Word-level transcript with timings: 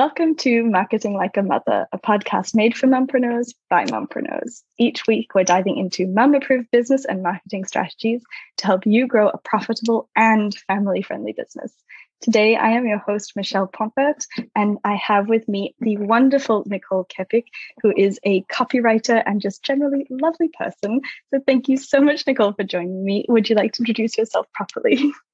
Welcome 0.00 0.36
to 0.36 0.64
Marketing 0.64 1.12
Like 1.12 1.36
a 1.36 1.42
Mother, 1.42 1.86
a 1.92 1.98
podcast 1.98 2.54
made 2.54 2.74
for 2.74 2.86
mompreneurs 2.86 3.52
by 3.68 3.84
mompreneurs. 3.84 4.62
Each 4.78 5.06
week, 5.06 5.34
we're 5.34 5.44
diving 5.44 5.76
into 5.76 6.06
mom 6.06 6.34
approved 6.34 6.70
business 6.70 7.04
and 7.04 7.22
marketing 7.22 7.66
strategies 7.66 8.22
to 8.56 8.66
help 8.66 8.86
you 8.86 9.06
grow 9.06 9.28
a 9.28 9.36
profitable 9.36 10.08
and 10.16 10.54
family 10.66 11.02
friendly 11.02 11.34
business. 11.34 11.74
Today, 12.22 12.56
I 12.56 12.70
am 12.70 12.86
your 12.86 12.96
host, 12.96 13.36
Michelle 13.36 13.68
Pontvert, 13.68 14.24
and 14.56 14.78
I 14.84 14.94
have 14.94 15.28
with 15.28 15.46
me 15.46 15.74
the 15.80 15.98
wonderful 15.98 16.64
Nicole 16.64 17.04
Kepic, 17.04 17.44
who 17.82 17.92
is 17.94 18.18
a 18.24 18.40
copywriter 18.44 19.22
and 19.26 19.42
just 19.42 19.62
generally 19.62 20.06
lovely 20.08 20.48
person. 20.48 21.02
So, 21.28 21.42
thank 21.46 21.68
you 21.68 21.76
so 21.76 22.00
much, 22.00 22.26
Nicole, 22.26 22.54
for 22.54 22.64
joining 22.64 23.04
me. 23.04 23.26
Would 23.28 23.50
you 23.50 23.54
like 23.54 23.74
to 23.74 23.82
introduce 23.82 24.16
yourself 24.16 24.46
properly? 24.54 25.12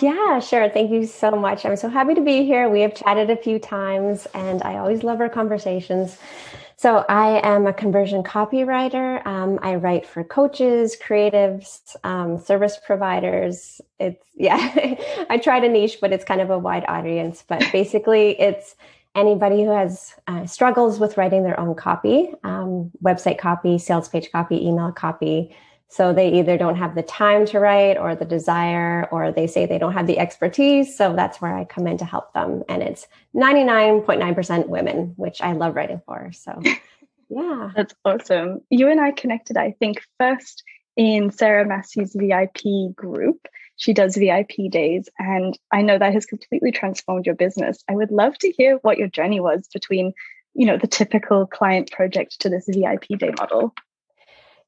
Yeah, 0.00 0.40
sure. 0.40 0.68
Thank 0.68 0.90
you 0.90 1.06
so 1.06 1.32
much. 1.32 1.64
I'm 1.64 1.76
so 1.76 1.88
happy 1.88 2.14
to 2.14 2.20
be 2.20 2.44
here. 2.44 2.68
We 2.68 2.80
have 2.80 2.94
chatted 2.94 3.30
a 3.30 3.36
few 3.36 3.58
times 3.58 4.26
and 4.34 4.62
I 4.62 4.78
always 4.78 5.04
love 5.04 5.20
our 5.20 5.28
conversations. 5.28 6.18
So, 6.78 7.06
I 7.08 7.40
am 7.42 7.66
a 7.66 7.72
conversion 7.72 8.22
copywriter. 8.22 9.24
Um, 9.26 9.58
I 9.62 9.76
write 9.76 10.04
for 10.04 10.22
coaches, 10.24 10.94
creatives, 11.02 11.96
um, 12.04 12.38
service 12.38 12.78
providers. 12.84 13.80
It's, 13.98 14.26
yeah, 14.34 14.96
I 15.30 15.38
tried 15.38 15.64
a 15.64 15.68
niche, 15.68 15.98
but 16.00 16.12
it's 16.12 16.24
kind 16.24 16.40
of 16.40 16.50
a 16.50 16.58
wide 16.58 16.84
audience. 16.86 17.44
But 17.46 17.64
basically, 17.72 18.38
it's 18.40 18.74
anybody 19.14 19.64
who 19.64 19.70
has 19.70 20.14
uh, 20.26 20.44
struggles 20.46 20.98
with 20.98 21.16
writing 21.16 21.44
their 21.44 21.58
own 21.58 21.74
copy, 21.74 22.30
um, 22.44 22.90
website 23.02 23.38
copy, 23.38 23.78
sales 23.78 24.08
page 24.08 24.30
copy, 24.30 24.66
email 24.66 24.92
copy 24.92 25.56
so 25.88 26.12
they 26.12 26.32
either 26.40 26.58
don't 26.58 26.76
have 26.76 26.94
the 26.94 27.02
time 27.02 27.46
to 27.46 27.60
write 27.60 27.96
or 27.96 28.14
the 28.14 28.24
desire, 28.24 29.08
or 29.10 29.30
they 29.30 29.46
say 29.46 29.66
they 29.66 29.78
don't 29.78 29.92
have 29.92 30.06
the 30.06 30.18
expertise. 30.18 30.96
So 30.96 31.14
that's 31.14 31.40
where 31.40 31.56
I 31.56 31.64
come 31.64 31.86
in 31.86 31.98
to 31.98 32.04
help 32.04 32.32
them. 32.32 32.64
And 32.68 32.82
it's 32.82 33.06
99.9% 33.34 34.68
women, 34.68 35.14
which 35.16 35.40
I 35.40 35.52
love 35.52 35.76
writing 35.76 36.02
for. 36.04 36.32
So 36.32 36.60
yeah. 37.28 37.70
That's 37.74 37.94
awesome. 38.04 38.60
You 38.70 38.90
and 38.90 39.00
I 39.00 39.12
connected, 39.12 39.56
I 39.56 39.72
think, 39.78 40.02
first 40.18 40.64
in 40.96 41.30
Sarah 41.30 41.66
Massey's 41.66 42.14
VIP 42.14 42.94
group. 42.94 43.46
She 43.76 43.92
does 43.92 44.16
VIP 44.16 44.70
days, 44.70 45.08
and 45.18 45.56
I 45.70 45.82
know 45.82 45.98
that 45.98 46.14
has 46.14 46.24
completely 46.24 46.72
transformed 46.72 47.26
your 47.26 47.34
business. 47.34 47.84
I 47.88 47.94
would 47.94 48.10
love 48.10 48.38
to 48.38 48.50
hear 48.50 48.76
what 48.76 48.96
your 48.96 49.08
journey 49.08 49.38
was 49.38 49.68
between, 49.68 50.14
you 50.54 50.64
know, 50.64 50.78
the 50.78 50.86
typical 50.86 51.46
client 51.46 51.92
project 51.92 52.40
to 52.40 52.48
this 52.48 52.66
VIP 52.66 53.18
day 53.18 53.32
model. 53.38 53.74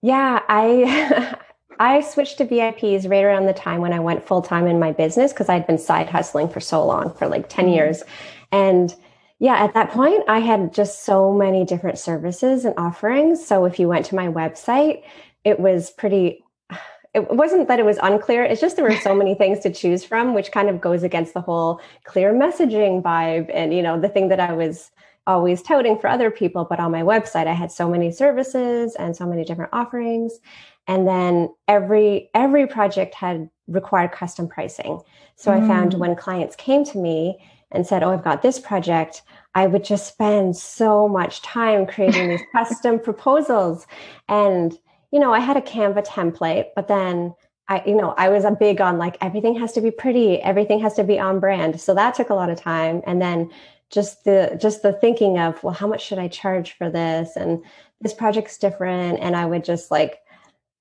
Yeah, 0.03 0.41
I 0.49 1.35
I 1.81 2.01
switched 2.01 2.39
to 2.39 2.47
VIPs 2.47 3.09
right 3.09 3.25
around 3.25 3.47
the 3.47 3.53
time 3.53 3.81
when 3.81 3.93
I 3.93 4.01
went 4.01 4.27
full 4.27 4.43
time 4.43 4.67
in 4.67 4.81
my 4.81 4.93
business 4.93 5.33
because 5.33 5.49
I'd 5.49 5.67
been 5.67 5.79
side 5.79 6.09
hustling 6.09 6.49
for 6.49 6.61
so 6.61 6.85
long, 6.85 7.15
for 7.15 7.29
like 7.29 7.49
10 7.49 7.67
mm-hmm. 7.67 7.75
years. 7.75 8.03
And 8.51 8.95
yeah, 9.39 9.63
at 9.63 9.75
that 9.75 9.91
point, 9.91 10.25
I 10.29 10.41
had 10.41 10.75
just 10.75 11.05
so 11.05 11.33
many 11.33 11.65
different 11.65 11.99
services 11.99 12.65
and 12.65 12.75
offerings. 12.77 13.45
So 13.45 13.65
if 13.65 13.79
you 13.79 13.87
went 13.87 14.07
to 14.07 14.17
my 14.17 14.27
website, 14.27 15.03
it 15.45 15.61
was 15.61 15.91
pretty, 15.93 16.45
it 17.15 17.31
wasn't 17.31 17.69
that 17.69 17.79
it 17.79 17.85
was 17.85 17.99
unclear. 18.03 18.43
It's 18.43 18.61
just 18.61 18.75
there 18.75 18.85
were 18.85 18.97
so 18.97 19.15
many 19.15 19.37
things 19.37 19.61
to 19.61 19.73
choose 19.73 20.03
from, 20.03 20.35
which 20.35 20.51
kind 20.51 20.69
of 20.69 20.81
goes 20.81 21.05
against 21.05 21.35
the 21.35 21.41
whole 21.41 21.81
clear 22.05 22.33
messaging 22.33 23.03
vibe 23.03 23.51
and, 23.55 23.73
you 23.73 23.83
know, 23.83 24.01
the 24.01 24.09
thing 24.09 24.29
that 24.29 24.41
I 24.41 24.53
was 24.53 24.91
always 25.29 25.63
touting 25.63 25.99
for 25.99 26.09
other 26.09 26.31
people, 26.31 26.67
but 26.69 26.81
on 26.81 26.91
my 26.91 27.03
website, 27.03 27.47
I 27.47 27.53
had 27.53 27.71
so 27.71 27.89
many 27.89 28.11
services 28.11 28.97
and 28.97 29.15
so 29.15 29.27
many 29.27 29.45
different 29.45 29.73
offerings. 29.73 30.41
And 30.89 31.07
then 31.07 31.51
every 31.69 32.31
every 32.35 32.67
project 32.67 33.15
had 33.15 33.51
required 33.69 34.11
custom 34.11 34.49
pricing. 34.49 35.01
So 35.37 35.53
mm. 35.53 35.63
I 35.63 35.69
found 35.69 35.93
mm. 35.93 35.99
when 35.99 36.17
clients 36.17 36.57
came 36.57 36.85
to 36.87 36.99
me 36.99 37.39
and 37.71 37.87
said, 37.87 38.03
"Oh, 38.03 38.11
I've 38.11 38.25
got 38.25 38.41
this 38.41 38.59
project," 38.59 39.23
I 39.55 39.67
would 39.67 39.85
just 39.85 40.09
spend 40.09 40.57
so 40.57 41.07
much 41.07 41.43
time 41.43 41.87
creating 41.87 42.31
these 42.31 42.43
custom 42.53 42.99
proposals. 42.99 43.87
And 44.29 44.77
you 45.13 45.21
know, 45.21 45.33
I 45.33 45.41
had 45.41 45.59
a 45.59 45.63
Canva 45.63 46.07
template, 46.07 46.69
but 46.75 46.89
then 46.89 47.35
I, 47.69 47.83
you 47.87 47.95
know, 47.95 48.15
I 48.17 48.31
was 48.31 48.45
a 48.45 48.51
big 48.51 48.81
on 48.81 48.97
like 48.97 49.19
everything 49.21 49.59
has 49.59 49.73
to 49.73 49.83
be 49.83 49.91
pretty, 49.91 50.41
everything 50.41 50.81
has 50.81 50.95
to 50.95 51.05
be 51.05 51.19
on 51.19 51.39
brand. 51.39 51.81
So 51.81 51.95
that 51.95 52.15
took 52.15 52.31
a 52.31 52.35
lot 52.35 52.49
of 52.49 52.59
time. 52.59 53.03
And 53.07 53.21
then 53.21 53.51
just 53.91 54.25
the 54.25 54.57
just 54.61 54.83
the 54.83 54.93
thinking 54.93 55.39
of 55.39 55.63
well 55.63 55.73
how 55.73 55.87
much 55.87 56.05
should 56.05 56.19
i 56.19 56.29
charge 56.29 56.73
for 56.73 56.91
this? 56.91 57.37
And 57.37 57.65
this 58.01 58.15
project's 58.15 58.59
different. 58.59 59.21
And 59.21 59.37
i 59.37 59.45
would 59.45 59.65
just 59.65 59.91
like 59.91 60.19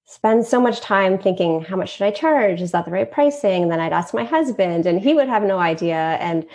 spend 0.05 0.45
so 0.45 0.61
much 0.61 0.79
time 0.79 1.17
thinking 1.17 1.61
how 1.61 1.75
much 1.75 1.95
should 1.95 2.05
i 2.05 2.11
charge? 2.11 2.61
Is 2.61 2.71
that 2.71 2.85
the 2.85 2.91
right 2.91 3.11
pricing? 3.11 3.63
And 3.63 3.71
then 3.71 3.79
i'd 3.79 3.93
ask 3.93 4.13
my 4.13 4.23
husband 4.23 4.85
and 4.85 4.99
he 5.01 5.13
would 5.13 5.29
have 5.29 5.43
no 5.43 5.59
idea. 5.59 6.17
And 6.19 6.45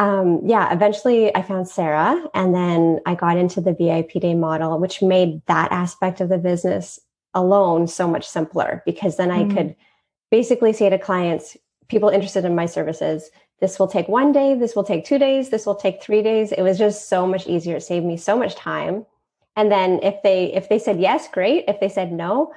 um, 0.00 0.40
yeah 0.46 0.72
eventually 0.72 1.34
i 1.36 1.42
found 1.42 1.68
sarah 1.68 2.24
and 2.32 2.54
then 2.54 3.00
i 3.04 3.14
got 3.14 3.36
into 3.36 3.60
the 3.60 3.74
vip 3.74 4.12
day 4.12 4.34
model 4.34 4.78
which 4.78 5.02
made 5.02 5.42
that 5.44 5.70
aspect 5.70 6.22
of 6.22 6.30
the 6.30 6.38
business 6.38 6.98
alone 7.34 7.86
so 7.86 8.08
much 8.08 8.26
simpler 8.26 8.82
because 8.86 9.18
then 9.18 9.28
mm. 9.28 9.34
i 9.50 9.54
could 9.54 9.76
basically 10.30 10.72
say 10.72 10.88
to 10.88 10.98
clients 10.98 11.54
people 11.88 12.08
interested 12.08 12.46
in 12.46 12.54
my 12.54 12.64
services 12.64 13.30
this 13.60 13.78
will 13.78 13.86
take 13.86 14.08
one 14.08 14.32
day, 14.32 14.54
this 14.54 14.74
will 14.74 14.84
take 14.84 15.04
two 15.04 15.18
days, 15.18 15.50
this 15.50 15.66
will 15.66 15.74
take 15.74 16.02
three 16.02 16.22
days. 16.22 16.50
It 16.52 16.62
was 16.62 16.78
just 16.78 17.08
so 17.08 17.26
much 17.26 17.46
easier. 17.46 17.76
It 17.76 17.82
saved 17.82 18.06
me 18.06 18.16
so 18.16 18.36
much 18.36 18.54
time. 18.54 19.04
And 19.54 19.70
then 19.70 20.00
if 20.02 20.22
they 20.22 20.52
if 20.54 20.68
they 20.68 20.78
said 20.78 21.00
yes, 21.00 21.28
great. 21.28 21.64
If 21.68 21.80
they 21.80 21.88
said 21.88 22.12
no, 22.12 22.52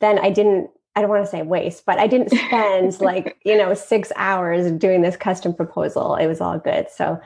then 0.00 0.18
I 0.18 0.30
didn't 0.30 0.70
I 0.94 1.00
don't 1.00 1.08
want 1.08 1.24
to 1.24 1.30
say 1.30 1.42
waste, 1.42 1.86
but 1.86 1.98
I 1.98 2.06
didn't 2.06 2.30
spend 2.30 3.00
like, 3.00 3.38
you 3.44 3.56
know, 3.56 3.72
6 3.72 4.12
hours 4.16 4.70
doing 4.72 5.00
this 5.00 5.16
custom 5.16 5.54
proposal. 5.54 6.16
It 6.16 6.26
was 6.26 6.42
all 6.42 6.58
good. 6.58 6.90
So 6.90 7.18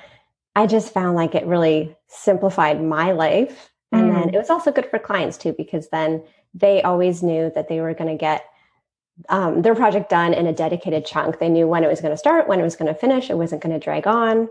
I 0.54 0.66
just 0.66 0.94
found 0.94 1.16
like 1.16 1.34
it 1.34 1.44
really 1.46 1.96
simplified 2.06 2.82
my 2.82 3.10
life. 3.10 3.72
And 3.90 4.12
mm. 4.12 4.14
then 4.14 4.34
it 4.34 4.38
was 4.38 4.50
also 4.50 4.70
good 4.70 4.86
for 4.86 5.00
clients 5.00 5.36
too, 5.36 5.52
because 5.52 5.88
then 5.88 6.22
they 6.54 6.80
always 6.82 7.22
knew 7.24 7.50
that 7.54 7.68
they 7.68 7.80
were 7.80 7.94
going 7.94 8.10
to 8.10 8.16
get 8.16 8.44
um, 9.28 9.62
their 9.62 9.74
project 9.74 10.10
done 10.10 10.34
in 10.34 10.46
a 10.46 10.52
dedicated 10.52 11.06
chunk. 11.06 11.38
They 11.38 11.48
knew 11.48 11.66
when 11.66 11.84
it 11.84 11.88
was 11.88 12.00
going 12.00 12.12
to 12.12 12.18
start, 12.18 12.48
when 12.48 12.60
it 12.60 12.62
was 12.62 12.76
going 12.76 12.92
to 12.92 12.98
finish. 12.98 13.30
It 13.30 13.38
wasn't 13.38 13.62
going 13.62 13.78
to 13.78 13.82
drag 13.82 14.06
on. 14.06 14.48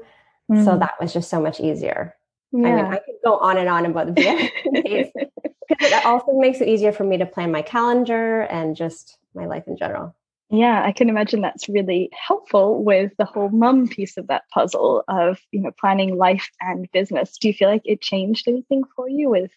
Mm-hmm. 0.51 0.63
So 0.63 0.77
that 0.77 0.93
was 0.99 1.13
just 1.13 1.29
so 1.29 1.41
much 1.41 1.59
easier. 1.59 2.15
Yeah. 2.51 2.67
I 2.67 2.75
mean, 2.75 2.85
I 2.85 2.97
could 2.97 3.15
go 3.23 3.37
on 3.37 3.57
and 3.57 3.69
on 3.69 3.85
about 3.85 4.15
the 4.15 4.51
because 5.69 5.91
it 5.91 6.05
also 6.05 6.33
makes 6.33 6.61
it 6.61 6.67
easier 6.67 6.91
for 6.91 7.03
me 7.03 7.17
to 7.17 7.25
plan 7.25 7.51
my 7.51 7.61
calendar 7.61 8.41
and 8.41 8.75
just 8.75 9.17
my 9.33 9.45
life 9.45 9.63
in 9.67 9.77
general. 9.77 10.15
Yeah, 10.51 10.83
I 10.85 10.91
can 10.91 11.09
imagine 11.09 11.41
that's 11.41 11.67
really 11.67 12.09
helpful 12.13 12.83
with 12.83 13.11
the 13.17 13.25
whole 13.25 13.49
mum 13.49 13.87
piece 13.87 14.15
of 14.15 14.27
that 14.27 14.43
puzzle 14.53 15.03
of 15.07 15.39
you 15.51 15.61
know 15.61 15.71
planning 15.79 16.17
life 16.17 16.49
and 16.61 16.87
business. 16.91 17.37
Do 17.37 17.47
you 17.47 17.53
feel 17.53 17.69
like 17.69 17.81
it 17.83 18.01
changed 18.01 18.47
anything 18.47 18.83
for 18.95 19.09
you 19.09 19.29
with 19.29 19.51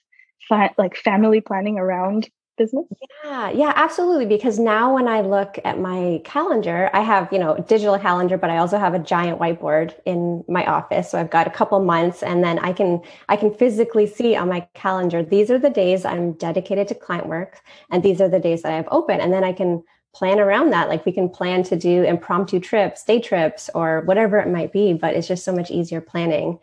fa- 0.48 0.74
like 0.78 0.96
family 0.96 1.40
planning 1.40 1.78
around 1.78 2.30
business? 2.58 2.86
Yeah, 3.24 3.50
yeah, 3.50 3.72
absolutely. 3.76 4.26
Because 4.26 4.58
now 4.58 4.94
when 4.94 5.08
I 5.08 5.20
look 5.20 5.58
at 5.64 5.78
my 5.78 6.20
calendar, 6.24 6.90
I 6.92 7.00
have, 7.00 7.32
you 7.32 7.38
know, 7.38 7.56
digital 7.68 7.98
calendar, 7.98 8.36
but 8.36 8.50
I 8.50 8.58
also 8.58 8.78
have 8.78 8.94
a 8.94 8.98
giant 8.98 9.38
whiteboard 9.38 9.94
in 10.04 10.44
my 10.48 10.66
office. 10.66 11.10
So 11.10 11.18
I've 11.18 11.30
got 11.30 11.46
a 11.46 11.50
couple 11.50 11.78
months 11.80 12.22
and 12.22 12.42
then 12.44 12.58
I 12.58 12.72
can 12.72 13.00
I 13.28 13.36
can 13.36 13.52
physically 13.54 14.06
see 14.06 14.36
on 14.36 14.48
my 14.48 14.66
calendar, 14.74 15.22
these 15.22 15.50
are 15.50 15.58
the 15.58 15.70
days 15.70 16.04
I'm 16.04 16.32
dedicated 16.32 16.88
to 16.88 16.94
client 16.94 17.26
work 17.28 17.60
and 17.90 18.02
these 18.02 18.20
are 18.20 18.28
the 18.28 18.40
days 18.40 18.62
that 18.62 18.72
I 18.72 18.76
have 18.76 18.88
open. 18.90 19.20
And 19.20 19.32
then 19.32 19.44
I 19.44 19.52
can 19.52 19.82
plan 20.14 20.40
around 20.40 20.70
that. 20.70 20.88
Like 20.88 21.06
we 21.06 21.12
can 21.12 21.28
plan 21.28 21.62
to 21.64 21.76
do 21.76 22.02
impromptu 22.02 22.60
trips, 22.60 23.04
day 23.04 23.20
trips, 23.20 23.70
or 23.74 24.02
whatever 24.06 24.38
it 24.38 24.48
might 24.48 24.72
be, 24.72 24.92
but 24.92 25.14
it's 25.14 25.28
just 25.28 25.44
so 25.44 25.52
much 25.54 25.70
easier 25.70 26.00
planning. 26.00 26.58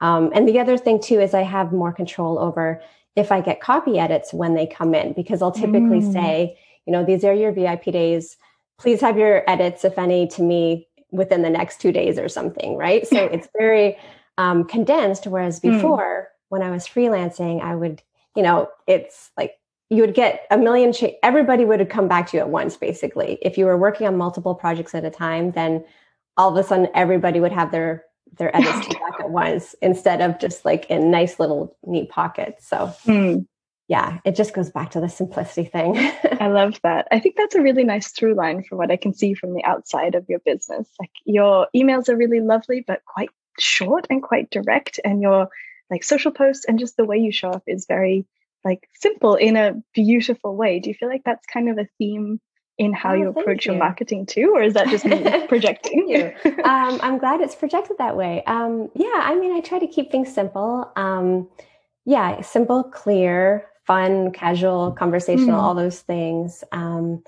Um, 0.00 0.30
and 0.34 0.48
the 0.48 0.58
other 0.60 0.76
thing 0.76 1.00
too 1.00 1.20
is 1.20 1.32
I 1.34 1.42
have 1.42 1.72
more 1.72 1.92
control 1.92 2.38
over 2.38 2.82
if 3.16 3.30
I 3.30 3.40
get 3.40 3.60
copy 3.60 3.98
edits 3.98 4.32
when 4.32 4.54
they 4.54 4.66
come 4.66 4.94
in, 4.94 5.12
because 5.12 5.42
I'll 5.42 5.52
typically 5.52 6.00
mm. 6.00 6.12
say, 6.12 6.58
you 6.86 6.92
know, 6.92 7.04
these 7.04 7.24
are 7.24 7.34
your 7.34 7.52
VIP 7.52 7.84
days. 7.84 8.36
Please 8.78 9.00
have 9.00 9.18
your 9.18 9.48
edits, 9.48 9.84
if 9.84 9.98
any, 9.98 10.26
to 10.28 10.42
me 10.42 10.88
within 11.10 11.42
the 11.42 11.50
next 11.50 11.80
two 11.80 11.92
days 11.92 12.18
or 12.18 12.28
something, 12.28 12.76
right? 12.76 13.06
So 13.06 13.16
it's 13.26 13.48
very 13.58 13.98
um, 14.38 14.64
condensed. 14.64 15.26
Whereas 15.26 15.60
mm. 15.60 15.72
before, 15.72 16.28
mm. 16.28 16.36
when 16.48 16.62
I 16.62 16.70
was 16.70 16.86
freelancing, 16.86 17.62
I 17.62 17.76
would, 17.76 18.02
you 18.34 18.42
know, 18.42 18.68
it's 18.86 19.30
like 19.36 19.58
you 19.90 20.00
would 20.00 20.14
get 20.14 20.46
a 20.50 20.56
million, 20.56 20.92
cha- 20.92 21.18
everybody 21.22 21.66
would 21.66 21.88
come 21.90 22.08
back 22.08 22.28
to 22.28 22.38
you 22.38 22.40
at 22.40 22.48
once, 22.48 22.78
basically. 22.78 23.38
If 23.42 23.58
you 23.58 23.66
were 23.66 23.76
working 23.76 24.06
on 24.06 24.16
multiple 24.16 24.54
projects 24.54 24.94
at 24.94 25.04
a 25.04 25.10
time, 25.10 25.50
then 25.52 25.84
all 26.38 26.48
of 26.48 26.56
a 26.56 26.66
sudden 26.66 26.88
everybody 26.94 27.40
would 27.40 27.52
have 27.52 27.70
their 27.70 28.04
their 28.38 28.54
edits 28.56 28.88
back 28.88 29.20
at 29.20 29.30
once 29.30 29.74
instead 29.82 30.20
of 30.20 30.38
just 30.38 30.64
like 30.64 30.86
in 30.86 31.10
nice 31.10 31.38
little 31.38 31.76
neat 31.84 32.08
pockets. 32.08 32.66
So 32.66 32.92
mm. 33.06 33.46
yeah, 33.88 34.18
it 34.24 34.34
just 34.34 34.54
goes 34.54 34.70
back 34.70 34.90
to 34.92 35.00
the 35.00 35.08
simplicity 35.08 35.68
thing. 35.68 35.96
I 36.40 36.48
love 36.48 36.80
that. 36.82 37.08
I 37.10 37.20
think 37.20 37.36
that's 37.36 37.54
a 37.54 37.62
really 37.62 37.84
nice 37.84 38.12
through 38.12 38.34
line 38.34 38.64
from 38.64 38.78
what 38.78 38.90
I 38.90 38.96
can 38.96 39.14
see 39.14 39.34
from 39.34 39.54
the 39.54 39.64
outside 39.64 40.14
of 40.14 40.26
your 40.28 40.40
business. 40.40 40.88
Like 40.98 41.10
your 41.24 41.68
emails 41.76 42.08
are 42.08 42.16
really 42.16 42.40
lovely, 42.40 42.84
but 42.86 43.02
quite 43.04 43.30
short 43.58 44.06
and 44.08 44.22
quite 44.22 44.50
direct. 44.50 44.98
And 45.04 45.20
your 45.20 45.48
like 45.90 46.04
social 46.04 46.32
posts 46.32 46.64
and 46.66 46.78
just 46.78 46.96
the 46.96 47.04
way 47.04 47.18
you 47.18 47.32
show 47.32 47.50
up 47.50 47.64
is 47.66 47.86
very 47.86 48.26
like 48.64 48.88
simple 48.94 49.34
in 49.34 49.56
a 49.56 49.74
beautiful 49.92 50.56
way. 50.56 50.80
Do 50.80 50.88
you 50.88 50.94
feel 50.94 51.08
like 51.08 51.24
that's 51.24 51.46
kind 51.46 51.68
of 51.68 51.78
a 51.78 51.88
theme 51.98 52.40
in 52.78 52.92
how 52.92 53.12
oh, 53.12 53.14
you 53.14 53.28
approach 53.28 53.66
you. 53.66 53.72
your 53.72 53.78
marketing 53.78 54.26
too, 54.26 54.52
or 54.54 54.62
is 54.62 54.74
that 54.74 54.88
just 54.88 55.04
me 55.04 55.46
projecting? 55.48 56.08
you. 56.08 56.32
Um, 56.64 57.00
I'm 57.02 57.18
glad 57.18 57.40
it's 57.40 57.54
projected 57.54 57.98
that 57.98 58.16
way. 58.16 58.42
Um, 58.44 58.90
yeah, 58.94 59.22
I 59.24 59.34
mean, 59.34 59.52
I 59.52 59.60
try 59.60 59.78
to 59.78 59.86
keep 59.86 60.10
things 60.10 60.32
simple. 60.32 60.90
Um, 60.96 61.48
yeah, 62.04 62.40
simple, 62.40 62.84
clear, 62.84 63.66
fun, 63.86 64.32
casual, 64.32 64.92
conversational, 64.92 65.58
mm. 65.58 65.62
all 65.62 65.74
those 65.74 66.00
things. 66.00 66.64
Um, 66.72 67.22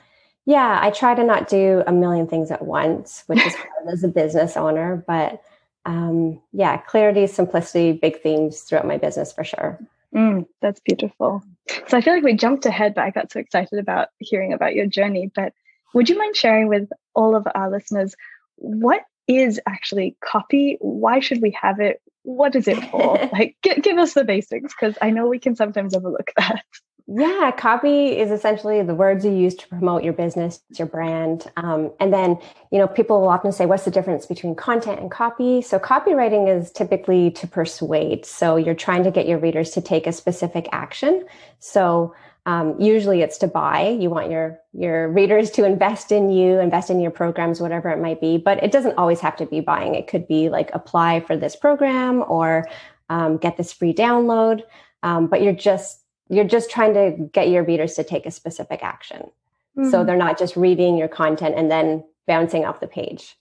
yeah, 0.47 0.79
I 0.81 0.91
try 0.91 1.15
to 1.15 1.25
not 1.25 1.49
do 1.49 1.83
a 1.87 1.93
million 1.93 2.27
things 2.27 2.51
at 2.51 2.63
once, 2.65 3.25
which 3.27 3.45
is 3.45 3.55
hard 3.55 3.89
as 3.93 4.05
a 4.05 4.09
business 4.09 4.57
owner. 4.57 5.05
But 5.07 5.43
um, 5.85 6.41
yeah, 6.53 6.77
clarity, 6.79 7.27
simplicity, 7.27 7.93
big 7.93 8.21
themes 8.23 8.61
throughout 8.61 8.87
my 8.87 8.99
business 8.99 9.33
for 9.33 9.45
sure. 9.45 9.79
Mm, 10.15 10.47
that's 10.61 10.81
beautiful. 10.81 11.43
So 11.89 11.97
I 11.97 12.01
feel 12.01 12.15
like 12.15 12.23
we 12.23 12.35
jumped 12.35 12.67
ahead, 12.67 12.95
but 12.95 13.05
I 13.05 13.11
got 13.11 13.33
so 13.33 13.41
excited 13.41 13.79
about 13.79 14.09
hearing 14.19 14.53
about 14.53 14.75
your 14.75 14.87
journey. 14.87 15.31
But 15.35 15.53
would 15.95 16.09
you 16.09 16.19
mind 16.19 16.37
sharing 16.37 16.69
with 16.69 16.89
all 17.15 17.35
of 17.35 17.47
our 17.55 17.71
listeners 17.71 18.15
what 18.57 19.03
is 19.27 19.61
actually 19.67 20.17
copy? 20.23 20.77
Why 20.81 21.21
should 21.21 21.41
we 21.41 21.57
have 21.61 21.81
it? 21.81 22.01
What 22.23 22.55
is 22.55 22.69
it 22.69 22.83
for? 22.91 23.17
like, 23.33 23.57
give, 23.63 23.83
give 23.83 23.99
us 23.99 24.15
the 24.15 24.25
basics 24.25 24.75
because 24.75 24.97
I 25.01 25.11
know 25.11 25.27
we 25.27 25.39
can 25.39 25.57
sometimes 25.57 25.95
overlook 25.95 26.31
that. 26.37 26.65
Yeah, 27.07 27.51
copy 27.51 28.17
is 28.17 28.31
essentially 28.31 28.83
the 28.83 28.95
words 28.95 29.27
you 29.27 29.31
use 29.31 29.55
to 29.57 29.69
promote 29.69 30.05
your 30.05 30.15
business, 30.15 30.61
your 30.79 30.87
brand. 30.87 31.51
Um, 31.59 31.93
and 32.01 32.15
then, 32.15 32.39
you 32.71 32.79
know, 32.79 32.89
people 32.89 33.21
will 33.21 33.29
often 33.29 33.53
say, 33.53 33.67
what's 33.67 33.85
the 33.85 33.91
difference 33.91 34.25
between 34.25 34.55
content 34.55 35.01
and 35.01 35.11
copy? 35.11 35.61
So, 35.61 35.79
copywriting 35.79 36.49
is 36.49 36.71
typically 36.71 37.31
to 37.33 37.47
persuade. 37.47 38.25
So, 38.25 38.57
you're 38.57 38.75
trying 38.75 39.05
to 39.05 39.11
get 39.11 39.29
your 39.29 39.39
readers 39.39 39.71
to 39.73 39.83
take 39.83 40.07
a 40.07 40.13
specific 40.13 40.67
action. 40.73 41.27
So, 41.59 42.15
um, 42.47 42.81
usually 42.81 43.21
it's 43.21 43.37
to 43.39 43.49
buy. 43.49 43.89
You 43.89 44.09
want 44.09 44.31
your 44.31 44.59
your 44.73 45.11
readers 45.11 45.51
to 45.53 45.67
invest 45.67 46.11
in 46.11 46.31
you, 46.31 46.59
invest 46.59 46.89
in 46.89 47.01
your 47.01 47.11
programs, 47.11 47.61
whatever 47.61 47.91
it 47.91 48.01
might 48.01 48.21
be. 48.21 48.39
But 48.39 48.63
it 48.63 48.73
doesn't 48.73 48.97
always 48.97 49.21
have 49.21 49.37
to 49.37 49.47
be 49.47 49.61
buying. 49.61 49.95
It 49.95 50.07
could 50.07 50.27
be 50.27 50.49
like 50.49 50.71
apply 50.73 51.21
for 51.21 51.37
this 51.37 51.55
program 51.55 52.25
or 52.29 52.67
um, 53.11 53.37
get 53.37 53.59
this 53.59 53.75
free 53.75 53.93
download. 53.93 54.63
Um, 55.03 55.27
but 55.27 55.43
you're 55.43 55.53
just 55.53 56.04
you're 56.29 56.45
just 56.45 56.71
trying 56.71 56.95
to 56.95 57.29
get 57.33 57.49
your 57.49 57.65
readers 57.65 57.95
to 57.95 58.05
take 58.05 58.27
a 58.27 58.31
specific 58.31 58.83
action. 58.83 59.31
Mm-hmm. 59.77 59.91
So 59.91 60.05
they're 60.05 60.17
not 60.17 60.39
just 60.39 60.57
reading 60.57 60.97
your 60.97 61.09
content 61.09 61.55
and 61.57 61.71
then 61.71 62.05
bouncing 62.27 62.65
off 62.65 62.81
the 62.81 62.87
page. 62.87 63.37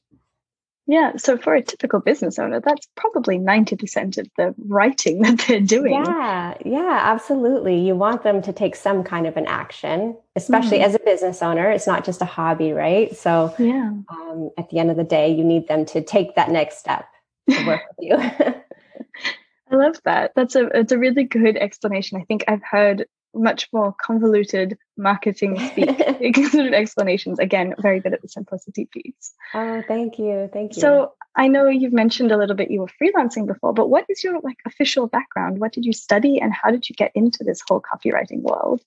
Yeah. 0.86 1.14
So 1.16 1.38
for 1.38 1.56
a 1.56 1.62
typical 1.62 2.02
business 2.02 2.38
owner, 2.38 2.60
that's 2.60 2.88
probably 2.96 3.38
90% 3.40 4.18
of 4.18 4.28
the 4.38 4.54
writing 4.58 5.22
that 5.24 5.40
they're 5.48 5.62
doing. 5.62 5.94
Yeah. 5.94 6.56
Yeah, 6.66 7.00
absolutely. 7.04 7.80
You 7.80 7.96
want 7.96 8.24
them 8.24 8.42
to 8.42 8.52
take 8.52 8.76
some 8.76 9.04
kind 9.04 9.26
of 9.26 9.38
an 9.38 9.46
action, 9.48 10.18
especially 10.36 10.80
mm-hmm. 10.80 10.88
as 10.88 10.96
a 10.96 11.00
business 11.00 11.42
owner. 11.42 11.70
It's 11.72 11.88
not 11.88 12.04
just 12.04 12.22
a 12.22 12.26
hobby, 12.26 12.74
right? 12.74 13.16
So 13.16 13.54
yeah. 13.58 13.94
Um, 14.10 14.50
at 14.58 14.70
the 14.70 14.80
end 14.80 14.92
of 14.92 14.98
the 14.98 15.04
day, 15.04 15.34
you 15.34 15.44
need 15.44 15.68
them 15.68 15.86
to 15.86 16.02
take 16.02 16.36
that 16.36 16.50
next 16.50 16.80
step 16.80 17.06
to 17.50 17.66
work 17.66 17.82
with 17.98 18.10
you. 18.10 18.54
I 19.74 19.76
love 19.76 20.00
that. 20.06 20.34
That's 20.36 20.56
a 20.56 20.68
it's 20.68 20.92
a 20.92 21.00
really 21.00 21.24
good 21.24 21.58
explanation. 21.58 22.22
I 22.22 22.26
think 22.26 22.44
I've 22.48 22.64
heard 22.64 23.08
much 23.36 23.68
more 23.74 23.96
convoluted 24.00 24.78
marketing 24.98 25.58
speak 25.70 25.90
explanations. 26.74 27.40
Again, 27.40 27.74
very 27.80 28.00
good 28.00 28.14
at 28.14 28.22
the 28.22 28.28
simplicity 28.28 28.88
piece. 28.92 29.34
Oh, 29.56 29.82
thank 29.88 30.20
you. 30.20 30.48
Thank 30.54 30.76
you. 30.76 30.82
So 30.82 31.14
I 31.36 31.48
know 31.48 31.68
you've 31.68 31.94
mentioned 31.94 32.32
a 32.32 32.38
little 32.38 32.56
bit 32.56 32.70
you 32.70 32.82
were 32.82 32.90
freelancing 33.02 33.48
before, 33.48 33.74
but 33.74 33.90
what 33.90 34.06
is 34.10 34.24
your 34.24 34.40
like 34.42 34.58
official 34.68 35.08
background? 35.08 35.60
What 35.60 35.74
did 35.74 35.86
you 35.86 35.94
study 35.94 36.40
and 36.40 36.54
how 36.54 36.70
did 36.70 36.88
you 36.88 36.96
get 36.96 37.12
into 37.16 37.44
this 37.44 37.62
whole 37.68 37.82
copywriting 37.82 38.42
world? 38.42 38.82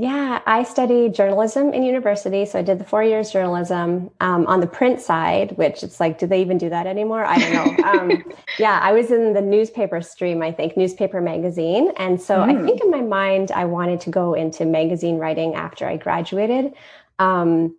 Yeah, 0.00 0.42
I 0.46 0.62
studied 0.62 1.12
journalism 1.12 1.74
in 1.74 1.82
university. 1.82 2.46
So 2.46 2.60
I 2.60 2.62
did 2.62 2.78
the 2.78 2.84
four 2.84 3.02
years 3.02 3.32
journalism 3.32 4.10
um, 4.20 4.46
on 4.46 4.60
the 4.60 4.66
print 4.68 5.00
side, 5.00 5.56
which 5.56 5.82
it's 5.82 5.98
like, 5.98 6.20
do 6.20 6.26
they 6.28 6.40
even 6.40 6.56
do 6.56 6.70
that 6.70 6.86
anymore? 6.86 7.24
I 7.24 7.38
don't 7.38 7.52
know. 7.52 7.84
um, 7.84 8.24
yeah, 8.60 8.78
I 8.80 8.92
was 8.92 9.10
in 9.10 9.32
the 9.32 9.40
newspaper 9.40 10.00
stream, 10.00 10.40
I 10.40 10.52
think, 10.52 10.76
newspaper 10.76 11.20
magazine. 11.20 11.90
And 11.96 12.22
so 12.22 12.36
mm. 12.36 12.44
I 12.44 12.64
think 12.64 12.80
in 12.80 12.92
my 12.92 13.00
mind, 13.00 13.50
I 13.50 13.64
wanted 13.64 14.00
to 14.02 14.10
go 14.10 14.34
into 14.34 14.64
magazine 14.64 15.18
writing 15.18 15.56
after 15.56 15.84
I 15.84 15.96
graduated. 15.96 16.74
Um, 17.18 17.74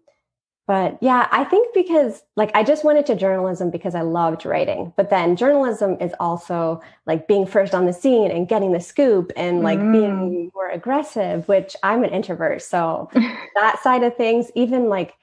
but 0.70 1.00
yeah, 1.02 1.28
I 1.32 1.46
think 1.46 1.74
because 1.74 2.22
like 2.36 2.52
I 2.54 2.62
just 2.62 2.84
went 2.84 3.00
into 3.00 3.16
journalism 3.16 3.72
because 3.72 3.96
I 3.96 4.02
loved 4.02 4.46
writing. 4.46 4.94
But 4.96 5.10
then 5.10 5.36
journalism 5.36 5.98
is 6.00 6.14
also 6.20 6.80
like 7.08 7.28
being 7.28 7.48
first 7.48 7.74
on 7.74 7.88
the 7.88 7.92
scene 7.92 8.30
and 8.30 8.48
getting 8.48 8.72
the 8.72 8.80
scoop 8.80 9.32
and 9.36 9.64
like 9.64 9.80
mm. 9.80 9.92
being 9.92 10.52
more 10.54 10.70
aggressive, 10.70 11.48
which 11.48 11.76
I'm 11.82 12.04
an 12.04 12.12
introvert. 12.12 12.62
So 12.62 13.10
that 13.56 13.80
side 13.82 14.04
of 14.04 14.16
things, 14.16 14.52
even 14.54 14.90
like 14.90 15.16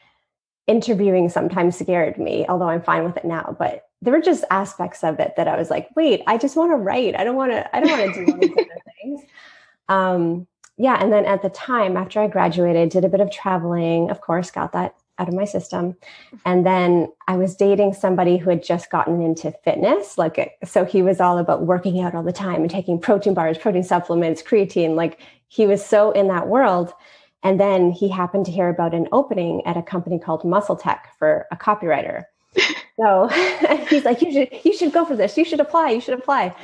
interviewing 0.67 1.29
sometimes 1.29 1.79
scared 1.79 2.19
me, 2.19 2.45
although 2.49 2.69
I'm 2.69 2.83
fine 2.83 3.05
with 3.05 3.17
it 3.17 3.25
now. 3.25 3.55
But 3.57 3.85
there 4.03 4.13
were 4.13 4.21
just 4.21 4.43
aspects 4.51 5.05
of 5.05 5.21
it 5.21 5.35
that 5.37 5.47
I 5.47 5.57
was 5.57 5.71
like, 5.71 5.91
wait, 5.95 6.25
I 6.27 6.39
just 6.39 6.57
want 6.57 6.73
to 6.73 6.77
write. 6.77 7.15
I 7.15 7.23
don't 7.23 7.37
want 7.37 7.53
to, 7.53 7.77
I 7.77 7.79
don't 7.79 7.97
want 7.97 8.15
to 8.15 8.25
do 8.25 8.33
all 8.33 8.39
these 8.41 8.51
other 8.51 8.83
things. 9.01 9.21
Um, 9.89 10.49
yeah. 10.77 11.01
And 11.01 11.13
then 11.13 11.25
at 11.25 11.43
the 11.43 11.51
time 11.51 11.97
after 11.97 12.21
I 12.21 12.27
graduated, 12.27 12.89
did 12.89 13.05
a 13.05 13.09
bit 13.09 13.21
of 13.21 13.31
traveling, 13.31 14.11
of 14.11 14.21
course, 14.21 14.51
got 14.51 14.73
that 14.73 14.97
out 15.19 15.29
of 15.29 15.35
my 15.35 15.45
system. 15.45 15.97
And 16.45 16.67
then 16.67 17.09
I 17.29 17.37
was 17.37 17.57
dating 17.57 17.95
somebody 17.95 18.37
who 18.37 18.51
had 18.51 18.63
just 18.63 18.91
gotten 18.91 19.23
into 19.23 19.53
fitness. 19.65 20.19
Like, 20.19 20.59
so 20.65 20.85
he 20.85 21.03
was 21.03 21.21
all 21.21 21.39
about 21.39 21.67
working 21.67 22.01
out 22.01 22.15
all 22.15 22.23
the 22.23 22.33
time 22.33 22.63
and 22.63 22.71
taking 22.71 23.01
protein 23.01 23.35
bars, 23.35 23.59
protein 23.59 23.83
supplements, 23.83 24.43
creatine. 24.43 24.95
Like, 24.95 25.21
he 25.49 25.67
was 25.67 25.85
so 25.85 26.11
in 26.11 26.29
that 26.29 26.49
world. 26.49 26.93
And 27.43 27.61
then 27.61 27.93
he 27.93 28.09
happened 28.09 28.47
to 28.47 28.53
hear 28.53 28.69
about 28.69 28.95
an 28.95 29.09
opening 29.13 29.65
at 29.67 29.77
a 29.77 29.83
company 29.83 30.19
called 30.19 30.43
MuscleTech 30.43 31.01
for 31.19 31.47
a 31.53 31.57
copywriter. 31.57 32.25
so 33.01 33.29
he's 33.89 34.05
like, 34.05 34.21
you 34.23 34.33
should, 34.33 34.49
you 34.65 34.77
should 34.77 34.93
go 34.93 35.05
for 35.05 35.17
this. 35.17 35.37
You 35.37 35.45
should 35.45 35.61
apply. 35.61 35.91
You 35.91 36.01
should 36.01 36.19
apply. 36.19 36.55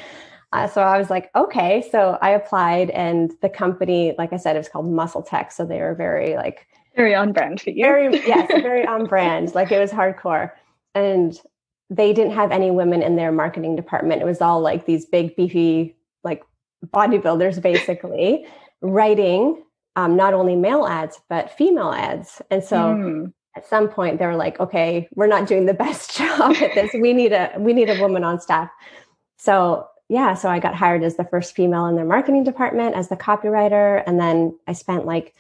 Uh, 0.53 0.67
so 0.69 0.83
I 0.83 0.99
was 0.99 1.09
like, 1.09 1.31
okay. 1.35 1.87
So 1.91 2.19
I 2.21 2.31
applied, 2.31 2.91
and 2.91 3.33
the 3.41 3.49
company, 3.49 4.15
like 4.19 4.33
I 4.33 4.37
said, 4.37 4.55
it 4.55 4.59
was 4.59 4.69
called 4.69 4.87
MuscleTech. 4.87 5.53
So 5.53 5.65
they 5.65 5.81
were 5.81 5.95
very 5.95 6.37
like 6.37 6.67
very 6.97 7.15
on 7.15 7.33
brand 7.33 7.61
for 7.61 7.71
you. 7.71 7.85
Very, 7.85 8.15
yes, 8.27 8.49
very 8.63 8.87
on 8.87 9.07
brand. 9.07 9.55
Like 9.55 9.73
it 9.73 9.79
was 9.79 9.91
hardcore. 9.91 10.53
And 10.95 11.39
they 11.91 12.13
didn't 12.13 12.33
have 12.33 12.51
any 12.51 12.71
women 12.71 13.03
in 13.03 13.17
their 13.17 13.33
marketing 13.33 13.77
department. 13.77 14.23
It 14.23 14.25
was 14.25 14.41
all 14.41 14.61
like 14.61 14.87
these 14.87 15.05
big, 15.05 15.37
beefy, 15.37 15.97
like 16.25 16.43
bodybuilders, 16.87 17.61
basically, 17.61 18.47
writing 18.81 19.63
um, 19.97 20.17
not 20.17 20.35
only 20.35 20.57
male 20.57 20.87
ads, 20.87 21.21
but 21.29 21.51
female 21.57 21.93
ads. 21.93 22.41
And 22.51 22.65
so 22.65 22.77
mm. 22.77 23.33
at 23.57 23.67
some 23.67 23.89
point 23.89 24.19
they 24.19 24.27
were 24.27 24.37
like, 24.37 24.59
okay, 24.59 25.09
we're 25.15 25.27
not 25.27 25.47
doing 25.47 25.67
the 25.67 25.75
best 25.87 26.17
job 26.17 26.57
at 26.57 26.75
this. 26.75 26.91
We 26.95 27.13
need 27.13 27.33
a 27.33 27.53
we 27.59 27.73
need 27.73 27.91
a 27.91 28.01
woman 28.01 28.25
on 28.25 28.41
staff. 28.41 28.71
So 29.37 29.87
yeah, 30.09 30.35
so 30.35 30.49
I 30.49 30.59
got 30.59 30.75
hired 30.75 31.03
as 31.03 31.17
the 31.17 31.25
first 31.25 31.55
female 31.55 31.87
in 31.87 31.97
their 31.97 32.05
marketing 32.05 32.45
department 32.45 32.95
as 32.95 33.09
the 33.09 33.17
copywriter. 33.17 34.03
And 34.07 34.21
then 34.21 34.59
I 34.67 34.73
spent 34.73 35.07
like 35.07 35.35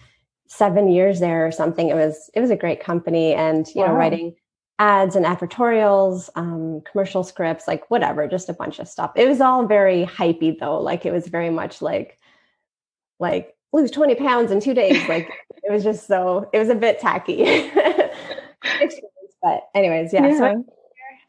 seven 0.52 0.90
years 0.90 1.18
there 1.18 1.46
or 1.46 1.50
something. 1.50 1.88
It 1.88 1.94
was 1.94 2.30
it 2.34 2.40
was 2.40 2.50
a 2.50 2.56
great 2.56 2.80
company, 2.80 3.32
and 3.32 3.66
you 3.74 3.80
wow. 3.80 3.88
know, 3.88 3.94
writing 3.94 4.34
ads 4.78 5.16
and 5.16 5.24
advertorials, 5.24 6.28
um, 6.34 6.82
commercial 6.90 7.24
scripts, 7.24 7.66
like 7.66 7.90
whatever, 7.90 8.28
just 8.28 8.48
a 8.48 8.52
bunch 8.52 8.78
of 8.78 8.88
stuff. 8.88 9.12
It 9.16 9.28
was 9.28 9.40
all 9.40 9.66
very 9.66 10.04
hypey 10.04 10.58
though. 10.58 10.80
Like 10.80 11.06
it 11.06 11.12
was 11.12 11.28
very 11.28 11.50
much 11.50 11.80
like 11.80 12.18
like 13.18 13.56
lose 13.72 13.90
20 13.90 14.14
pounds 14.16 14.50
in 14.50 14.60
two 14.60 14.74
days. 14.74 15.08
Like 15.08 15.30
it 15.62 15.72
was 15.72 15.84
just 15.84 16.06
so 16.06 16.50
it 16.52 16.58
was 16.58 16.68
a 16.68 16.74
bit 16.74 17.00
tacky. 17.00 17.70
but 19.42 19.68
anyways, 19.74 20.12
yeah. 20.12 20.26
yeah. 20.26 20.38
So 20.38 20.44
I, 20.44 20.54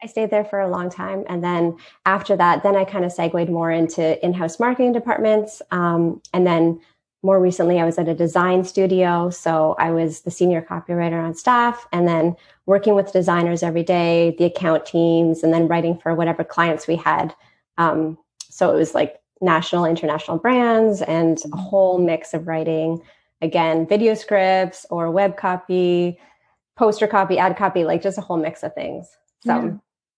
I 0.02 0.06
stayed 0.06 0.30
there 0.30 0.44
for 0.44 0.60
a 0.60 0.68
long 0.68 0.90
time. 0.90 1.24
And 1.28 1.42
then 1.42 1.78
after 2.04 2.36
that, 2.36 2.62
then 2.62 2.76
I 2.76 2.84
kind 2.84 3.06
of 3.06 3.12
segued 3.12 3.48
more 3.48 3.70
into 3.70 4.22
in-house 4.24 4.60
marketing 4.60 4.92
departments. 4.92 5.62
Um, 5.70 6.20
and 6.34 6.46
then 6.46 6.80
more 7.24 7.40
recently, 7.40 7.80
I 7.80 7.86
was 7.86 7.96
at 7.96 8.06
a 8.06 8.14
design 8.14 8.64
studio. 8.64 9.30
So 9.30 9.74
I 9.78 9.90
was 9.90 10.20
the 10.20 10.30
senior 10.30 10.60
copywriter 10.60 11.24
on 11.24 11.34
staff 11.34 11.88
and 11.90 12.06
then 12.06 12.36
working 12.66 12.94
with 12.94 13.12
designers 13.12 13.62
every 13.62 13.82
day, 13.82 14.36
the 14.38 14.44
account 14.44 14.84
teams, 14.84 15.42
and 15.42 15.52
then 15.52 15.66
writing 15.66 15.96
for 15.96 16.14
whatever 16.14 16.44
clients 16.44 16.86
we 16.86 16.96
had. 16.96 17.34
Um, 17.78 18.18
so 18.50 18.72
it 18.72 18.76
was 18.76 18.94
like 18.94 19.20
national, 19.40 19.86
international 19.86 20.36
brands 20.36 21.00
and 21.00 21.38
a 21.50 21.56
whole 21.56 21.98
mix 21.98 22.34
of 22.34 22.46
writing. 22.46 23.00
Again, 23.40 23.86
video 23.86 24.12
scripts 24.12 24.84
or 24.90 25.10
web 25.10 25.38
copy, 25.38 26.18
poster 26.76 27.06
copy, 27.06 27.38
ad 27.38 27.56
copy, 27.56 27.84
like 27.84 28.02
just 28.02 28.18
a 28.18 28.20
whole 28.20 28.36
mix 28.36 28.62
of 28.62 28.74
things. 28.74 29.08
So, 29.46 29.54
yeah. 29.54 29.70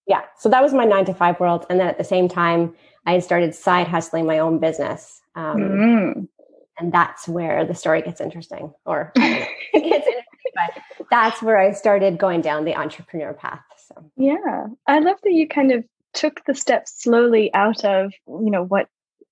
yeah. 0.09 0.23
So 0.39 0.49
that 0.49 0.63
was 0.63 0.75
my 0.75 0.85
nine 0.85 1.05
to 1.05 1.15
five 1.15 1.39
world. 1.39 1.67
And 1.71 1.79
then 1.79 1.87
at 1.87 1.99
the 1.99 2.05
same 2.05 2.29
time, 2.29 2.75
I 3.07 3.21
started 3.21 3.55
side 3.55 3.87
hustling 3.87 4.27
my 4.27 4.41
own 4.41 4.59
business. 4.59 5.21
Um, 5.37 5.57
mm 5.57 6.29
and 6.79 6.93
that's 6.93 7.27
where 7.29 7.65
the 7.65 7.75
story 7.75 8.03
gets 8.03 8.21
interesting 8.21 8.73
or 8.85 9.13
it 9.17 9.49
gets 9.73 10.07
interesting 10.07 10.25
but 10.55 11.07
that's 11.11 11.43
where 11.43 11.59
i 11.59 11.73
started 11.73 12.19
going 12.19 12.41
down 12.41 12.65
the 12.65 12.75
entrepreneur 12.75 13.33
path 13.33 13.61
so. 13.89 14.11
Yeah. 14.17 14.67
I 14.89 14.99
love 14.99 15.19
that 15.23 15.33
you 15.33 15.47
kind 15.47 15.71
of 15.71 15.85
took 16.13 16.45
the 16.45 16.55
steps 16.55 17.03
slowly 17.03 17.53
out 17.55 17.85
of 17.85 18.13
you 18.27 18.51
know 18.51 18.65
what 18.65 18.89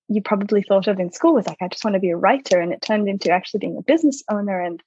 you 0.07 0.21
probably 0.21 0.61
thought 0.61 0.87
of 0.87 0.99
in 0.99 1.11
school 1.11 1.33
was 1.33 1.47
like 1.47 1.57
i 1.61 1.67
just 1.67 1.83
want 1.83 1.95
to 1.95 1.99
be 1.99 2.11
a 2.11 2.15
writer 2.15 2.59
and 2.59 2.71
it 2.71 2.81
turned 2.81 3.09
into 3.09 3.31
actually 3.31 3.57
being 3.57 3.75
a 3.77 3.81
business 3.81 4.23
owner 4.29 4.61
and 4.61 4.83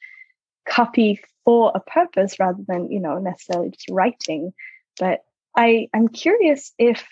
copy 0.68 1.20
for 1.44 1.72
a 1.74 1.80
purpose 1.80 2.38
rather 2.38 2.62
than, 2.66 2.90
you 2.90 3.00
know, 3.00 3.18
necessarily 3.18 3.70
just 3.70 3.88
writing. 3.90 4.52
But 5.00 5.20
I, 5.56 5.88
I'm 5.94 6.08
curious 6.08 6.72
if 6.78 7.04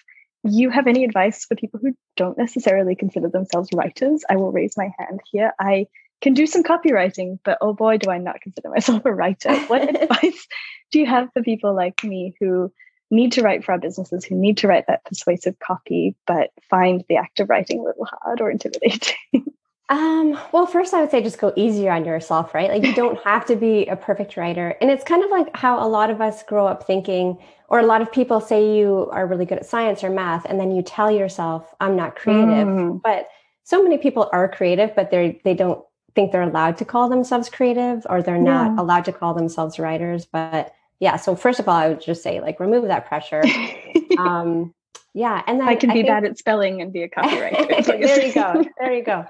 you 0.47 0.71
have 0.71 0.87
any 0.87 1.05
advice 1.05 1.45
for 1.45 1.55
people 1.57 1.81
who 1.83 1.95
don't 2.17 2.39
necessarily 2.39 2.95
consider 2.95 3.29
themselves 3.29 3.71
writers. 3.75 4.25
I 4.29 4.37
will 4.37 4.53
raise 4.53 4.77
my 4.77 4.91
hand 4.99 5.21
here. 5.31 5.53
I 5.59 5.87
can 6.21 6.35
do 6.35 6.47
some 6.47 6.63
copywriting, 6.63 7.39
but 7.45 7.59
oh 7.61 7.73
boy, 7.73 7.99
do 7.99 8.11
I 8.11 8.19
not 8.19 8.41
consider 8.41 8.71
myself 8.71 9.05
a 9.05 9.13
writer. 9.13 9.55
What 9.67 9.83
advice 10.03 10.47
do 10.91 10.99
you 10.99 11.07
have 11.07 11.29
for 11.33 11.43
people 11.43 11.75
like 11.75 12.03
me 12.05 12.35
who 12.41 12.73
need 13.11 13.33
to 13.33 13.43
write 13.43 13.65
for 13.65 13.73
our 13.73 13.79
businesses, 13.79 14.25
who 14.25 14.35
need 14.35 14.59
to 14.59 14.69
write 14.69 14.87
that 14.89 15.05
persuasive 15.05 15.59
copy, 15.59 16.17
but 16.27 16.51
find 16.69 17.05
the 17.09 17.17
act 17.17 17.41
of 17.41 17.49
writing 17.49 17.81
a 17.81 17.85
little 17.85 18.07
hard 18.07 18.41
or 18.41 18.51
intimidating? 18.51 19.17
Um, 19.89 20.39
well, 20.53 20.67
first 20.67 20.93
I 20.95 21.01
would 21.01 21.11
say 21.11 21.23
just 21.23 21.39
go 21.39 21.53
easier 21.57 21.93
on 21.93 22.05
yourself, 22.05 22.55
right? 22.55 22.71
Like 22.71 22.85
you 22.85 22.95
don't 23.03 23.19
have 23.25 23.47
to 23.47 23.57
be 23.57 23.87
a 23.87 23.97
perfect 23.97 24.37
writer. 24.37 24.77
And 24.81 24.91
it's 24.91 25.05
kind 25.05 25.23
of 25.23 25.31
like 25.31 25.55
how 25.57 25.85
a 25.85 25.89
lot 25.89 26.11
of 26.11 26.21
us 26.21 26.43
grow 26.43 26.67
up 26.67 26.87
thinking, 26.87 27.39
or 27.69 27.81
a 27.81 27.87
lot 27.87 28.03
of 28.03 28.11
people 28.11 28.41
say 28.41 28.77
you 28.77 29.09
are 29.13 29.27
really 29.27 29.45
good 29.45 29.59
at 29.59 29.67
science 29.67 30.03
or 30.03 30.11
math, 30.11 30.45
and 30.45 30.59
then 30.59 30.75
you 30.75 30.83
tell 30.83 31.11
yourself, 31.11 31.75
I'm 31.81 31.97
not 31.97 32.17
creative. 32.17 32.67
Mm. 32.67 33.03
But 33.03 33.29
so 33.65 33.83
many 33.83 33.99
people 33.99 34.29
are 34.33 34.49
creative, 34.49 34.95
but 34.95 35.11
they're 35.11 35.35
they 35.45 35.55
don't 35.55 35.85
think 36.17 36.33
they're 36.33 36.43
allowed 36.43 36.79
to 36.79 36.85
call 36.85 37.09
themselves 37.09 37.49
creative 37.49 38.07
or 38.09 38.23
they're 38.23 38.39
not 38.39 38.75
yeah. 38.75 38.81
allowed 38.83 39.05
to 39.05 39.13
call 39.13 39.35
themselves 39.35 39.79
writers. 39.79 40.25
But 40.25 40.75
yeah, 40.99 41.17
so 41.17 41.37
first 41.37 41.61
of 41.61 41.69
all, 41.69 41.77
I 41.77 41.89
would 41.89 42.01
just 42.01 42.23
say 42.23 42.41
like 42.41 42.59
remove 42.59 42.87
that 42.89 43.07
pressure. 43.07 43.45
um, 44.19 44.75
yeah, 45.15 45.43
and 45.47 45.61
then 45.61 45.69
I 45.69 45.75
can 45.77 45.91
be 45.91 45.93
I 45.93 46.03
think, 46.03 46.09
bad 46.09 46.25
at 46.25 46.39
spelling 46.39 46.81
and 46.81 46.93
be 46.93 47.03
a 47.03 47.09
copywriter. 47.17 47.87
there 47.87 48.27
you 48.27 48.33
go. 48.33 48.65
There 48.79 48.93
you 48.93 49.05
go. 49.05 49.25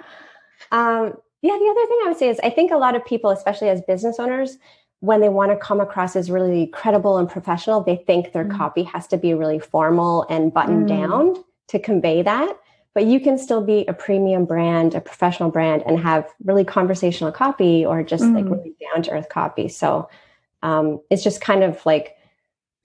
Um, 0.73 1.15
yeah, 1.43 1.57
the 1.59 1.69
other 1.71 1.87
thing 1.87 1.99
I 2.03 2.09
would 2.09 2.17
say 2.17 2.29
is 2.29 2.41
I 2.41 2.51
think 2.51 2.71
a 2.71 2.77
lot 2.77 2.97
of 2.97 3.05
people, 3.05 3.31
especially 3.31 3.69
as 3.69 3.81
business 3.83 4.19
owners, 4.19 4.59
when 5.01 5.21
they 5.21 5.29
want 5.29 5.53
to 5.53 5.57
come 5.57 5.81
across 5.81 6.17
as 6.17 6.31
really 6.31 6.69
credible 6.69 7.19
and 7.19 7.29
professional, 7.29 7.83
they 7.83 7.97
think 7.97 8.33
their 8.33 8.45
mm. 8.45 8.57
copy 8.57 8.83
has 8.83 9.07
to 9.09 9.17
be 9.17 9.35
really 9.35 9.59
formal 9.59 10.27
and 10.31 10.53
buttoned 10.53 10.87
mm. 10.87 10.89
down 10.89 11.45
to 11.69 11.79
convey 11.79 12.23
that 12.23 12.57
but 12.97 13.05
you 13.05 13.21
can 13.21 13.37
still 13.37 13.61
be 13.61 13.85
a 13.89 13.93
premium 13.93 14.47
brand, 14.47 14.95
a 14.95 15.03
professional 15.03 15.51
brand, 15.51 15.83
and 15.85 16.01
have 16.01 16.33
really 16.43 16.65
conversational 16.65 17.31
copy 17.31 17.85
or 17.85 18.03
just 18.03 18.25
mm. 18.25 18.35
like 18.35 18.47
really 18.47 18.75
down 18.81 19.03
to 19.03 19.11
earth 19.11 19.29
copy. 19.29 19.69
So 19.69 20.09
um, 20.63 21.03
it's 21.11 21.23
just 21.23 21.43
kind 21.43 21.63
of 21.63 21.85
like 21.85 22.17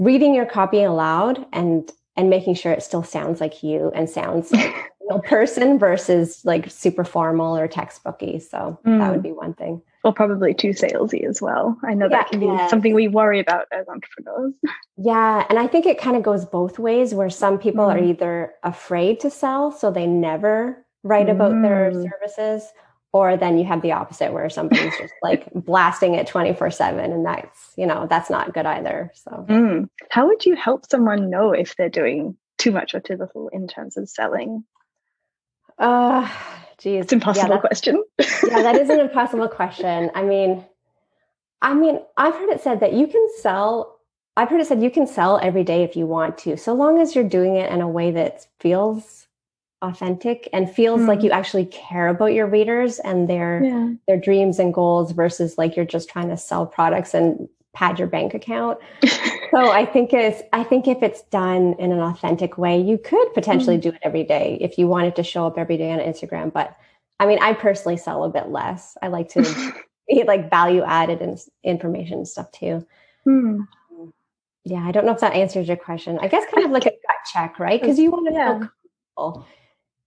reading 0.02 0.36
your 0.36 0.46
copy 0.46 0.84
aloud 0.84 1.46
and 1.54 1.90
and 2.18 2.30
making 2.30 2.56
sure 2.56 2.74
it 2.74 2.84
still 2.84 3.04
sounds 3.04 3.40
like 3.40 3.64
you 3.64 3.90
and 3.96 4.10
sounds 4.10 4.52
like 4.52 4.91
person 5.24 5.80
versus 5.80 6.42
like 6.46 6.70
super 6.70 7.04
formal 7.04 7.58
or 7.58 7.68
textbooky. 7.68 8.42
So 8.42 8.80
mm. 8.86 9.00
that 9.00 9.12
would 9.12 9.20
mm. 9.20 9.24
be 9.24 9.32
one 9.32 9.54
thing 9.54 9.82
Well, 10.04 10.14
probably 10.14 10.54
too 10.54 10.70
salesy 10.70 11.28
as 11.28 11.42
well. 11.42 11.78
I 11.84 11.94
know 11.94 12.06
yeah, 12.06 12.18
that 12.18 12.30
can 12.30 12.40
be 12.40 12.46
yeah. 12.46 12.68
something 12.68 12.94
we 12.94 13.08
worry 13.08 13.40
about 13.40 13.66
as 13.72 13.88
entrepreneurs. 13.88 14.54
Yeah, 14.98 15.46
and 15.50 15.60
I 15.60 15.68
think 15.68 15.86
it 15.86 16.00
kind 16.00 16.16
of 16.16 16.24
goes 16.24 16.46
both 16.46 16.80
ways 16.80 17.14
where 17.14 17.30
some 17.30 17.58
people 17.58 17.86
mm. 17.86 17.94
are 17.94 18.04
either 18.04 18.54
afraid 18.64 19.20
to 19.22 19.30
sell 19.30 19.72
so 19.72 19.92
they 19.92 20.08
never 20.08 20.86
write 21.04 21.30
about 21.30 21.54
mm. 21.54 21.64
their 21.64 21.92
services 21.92 22.72
or 23.14 23.36
then 23.36 23.58
you 23.58 23.66
have 23.66 23.82
the 23.82 23.92
opposite 23.92 24.32
where 24.32 24.50
somebody's 24.50 24.98
just 24.98 25.14
like 25.22 25.52
blasting 25.54 26.16
it 26.16 26.28
24/7 26.28 27.04
and 27.04 27.26
that's, 27.26 27.74
you 27.76 27.86
know, 27.86 28.08
that's 28.10 28.30
not 28.30 28.54
good 28.54 28.66
either. 28.66 29.12
So 29.16 29.46
mm. 29.50 29.90
How 30.10 30.28
would 30.28 30.46
you 30.46 30.56
help 30.56 30.86
someone 30.90 31.30
know 31.30 31.52
if 31.52 31.76
they're 31.76 31.90
doing 31.90 32.38
too 32.58 32.72
much 32.72 32.94
or 32.94 33.00
too 33.00 33.18
little 33.18 33.50
in 33.50 33.68
terms 33.68 33.98
of 33.98 34.08
selling? 34.08 34.64
Uh 35.82 36.30
Geez. 36.82 37.04
It's 37.04 37.14
impossible 37.14 37.56
yeah, 37.56 37.60
question. 37.60 38.04
yeah, 38.20 38.64
that 38.64 38.76
is 38.76 38.90
an 38.90 39.00
impossible 39.00 39.48
question. 39.48 40.10
I 40.16 40.24
mean, 40.24 40.66
I 41.62 41.76
mean, 41.76 42.00
I've 42.18 42.34
heard 42.34 42.50
it 42.50 42.62
said 42.62 42.80
that 42.80 42.94
you 42.94 43.06
can 43.06 43.28
sell. 43.40 44.00
I've 44.36 44.50
heard 44.50 44.62
it 44.62 44.66
said 44.66 44.82
you 44.82 44.90
can 44.90 45.06
sell 45.06 45.40
every 45.44 45.64
day 45.64 45.84
if 45.84 45.96
you 45.96 46.08
want 46.08 46.40
to, 46.40 46.58
so 46.58 46.74
long 46.74 47.00
as 47.00 47.14
you're 47.14 47.28
doing 47.28 47.56
it 47.56 47.72
in 47.72 47.82
a 47.82 47.88
way 47.88 48.10
that 48.12 48.48
feels 48.60 49.28
authentic 49.84 50.50
and 50.54 50.72
feels 50.72 51.02
mm. 51.02 51.08
like 51.08 51.20
hmm. 51.20 51.26
you 51.26 51.32
actually 51.32 51.66
care 51.66 52.08
about 52.08 52.34
your 52.34 52.48
readers 52.48 53.00
and 53.00 53.28
their 53.28 53.64
yeah. 53.64 53.90
their 54.08 54.18
dreams 54.18 54.58
and 54.58 54.74
goals 54.74 55.12
versus 55.12 55.58
like 55.58 55.76
you're 55.76 55.86
just 55.86 56.10
trying 56.10 56.30
to 56.30 56.38
sell 56.38 56.66
products 56.66 57.14
and 57.14 57.48
pad 57.74 58.00
your 58.00 58.08
bank 58.08 58.34
account. 58.34 58.80
so 59.52 59.72
I 59.72 59.86
think 59.86 60.14
is 60.14 60.42
I 60.54 60.64
think 60.64 60.88
if 60.88 61.02
it's 61.02 61.22
done 61.24 61.76
in 61.80 61.92
an 61.92 62.00
authentic 62.00 62.58
way, 62.58 62.80
you 62.80 62.98
could 62.98 63.34
potentially 63.34 63.78
mm. 63.78 63.82
do 63.82 63.90
it 63.90 64.00
every 64.04 64.24
day 64.24 64.58
if 64.62 64.78
you 64.78 64.88
wanted 64.88 65.16
to 65.18 65.24
show 65.24 65.48
up 65.48 65.58
every 65.58 65.78
day 65.78 65.92
on 65.92 66.00
Instagram. 66.00 66.52
But 66.52 66.76
I 67.20 67.26
mean, 67.26 67.40
I 67.42 67.54
personally 67.54 67.98
sell 67.98 68.24
a 68.24 68.30
bit 68.30 68.50
less. 68.50 68.98
I 69.02 69.08
like 69.08 69.30
to 69.30 69.74
eat 70.10 70.28
like 70.28 70.50
value 70.50 70.84
added 70.84 71.22
and 71.22 71.40
information 71.64 72.20
and 72.20 72.28
stuff 72.28 72.52
too. 72.52 72.86
Mm. 73.28 73.68
Yeah, 74.64 74.86
I 74.86 74.92
don't 74.92 75.06
know 75.06 75.14
if 75.14 75.22
that 75.22 75.34
answers 75.34 75.68
your 75.68 75.78
question. 75.78 76.20
I 76.22 76.28
guess 76.28 76.44
kind 76.54 76.66
of 76.66 76.72
like 76.72 76.86
a 76.86 76.92
gut 76.92 77.18
check, 77.34 77.58
right? 77.60 77.82
Because 77.82 77.98
you 77.98 78.12
want 78.12 78.28
to 78.28 78.34
yeah. 78.34 78.48
feel 78.48 78.60
comfortable 78.60 79.48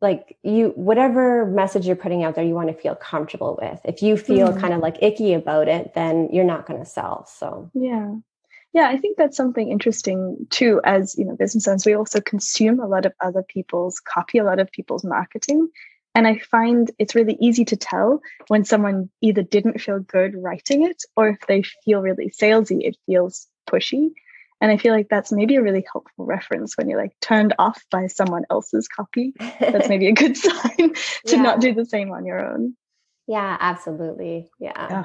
like 0.05 0.37
you 0.43 0.69
whatever 0.77 1.47
message 1.47 1.87
you're 1.87 1.97
putting 1.97 2.23
out 2.23 2.35
there 2.35 2.45
you 2.45 2.55
want 2.55 2.69
to 2.69 2.75
feel 2.75 2.95
comfortable 2.95 3.59
with. 3.61 3.81
If 3.85 4.03
you 4.03 4.19
feel 4.19 4.49
mm. 4.49 4.61
kind 4.61 4.75
of 4.75 4.81
like 4.81 5.03
icky 5.03 5.33
about 5.33 5.67
it 5.67 5.95
then 5.95 6.29
you're 6.31 6.45
not 6.45 6.67
going 6.67 6.79
to 6.79 6.87
sell 6.87 7.27
so. 7.27 7.71
Yeah. 7.75 8.15
Yeah 8.75 8.89
i 8.89 8.99
think 8.99 9.17
that's 9.17 9.37
something 9.37 9.71
interesting 9.71 10.47
too 10.51 10.81
as 10.85 11.17
you 11.19 11.25
know 11.25 11.37
business 11.37 11.67
owners 11.67 11.87
we 11.87 11.95
also 11.95 12.21
consume 12.21 12.81
a 12.81 12.87
lot 12.87 13.07
of 13.07 13.15
other 13.21 13.43
people's 13.43 13.99
copy 14.01 14.39
a 14.39 14.45
lot 14.45 14.61
of 14.61 14.71
people's 14.71 15.05
marketing 15.05 15.69
and 16.15 16.27
i 16.27 16.39
find 16.39 16.91
it's 16.99 17.15
really 17.15 17.37
easy 17.41 17.65
to 17.65 17.77
tell 17.77 18.21
when 18.49 18.65
someone 18.65 19.09
either 19.21 19.43
didn't 19.43 19.81
feel 19.81 20.01
good 20.01 20.35
writing 20.35 20.85
it 20.91 21.03
or 21.17 21.29
if 21.29 21.41
they 21.47 21.63
feel 21.85 22.03
really 22.03 22.31
salesy 22.31 22.79
it 22.89 22.97
feels 23.07 23.47
pushy 23.71 24.11
and 24.65 24.73
I 24.73 24.79
feel 24.79 24.95
like 24.95 25.09
that's 25.11 25.31
maybe 25.31 25.57
a 25.57 25.63
really 25.63 25.85
helpful 25.93 26.25
reference 26.25 26.75
when 26.79 26.89
you're 26.89 26.99
like 26.99 27.15
turned 27.21 27.53
off 27.59 27.85
by 27.91 28.07
someone 28.07 28.45
else's 28.49 28.89
copy. 28.89 29.35
That's 29.61 29.91
maybe 29.91 30.07
a 30.09 30.13
good 30.15 30.39
sign 30.39 30.79
to 31.27 31.37
yeah. 31.37 31.43
not 31.43 31.61
do 31.61 31.75
the 31.75 31.85
same 31.85 32.11
on 32.11 32.25
your 32.25 32.43
own. 32.43 32.75
Yeah, 33.27 33.59
absolutely. 33.61 34.49
Yeah. 34.59 34.73
yeah. 34.89 35.05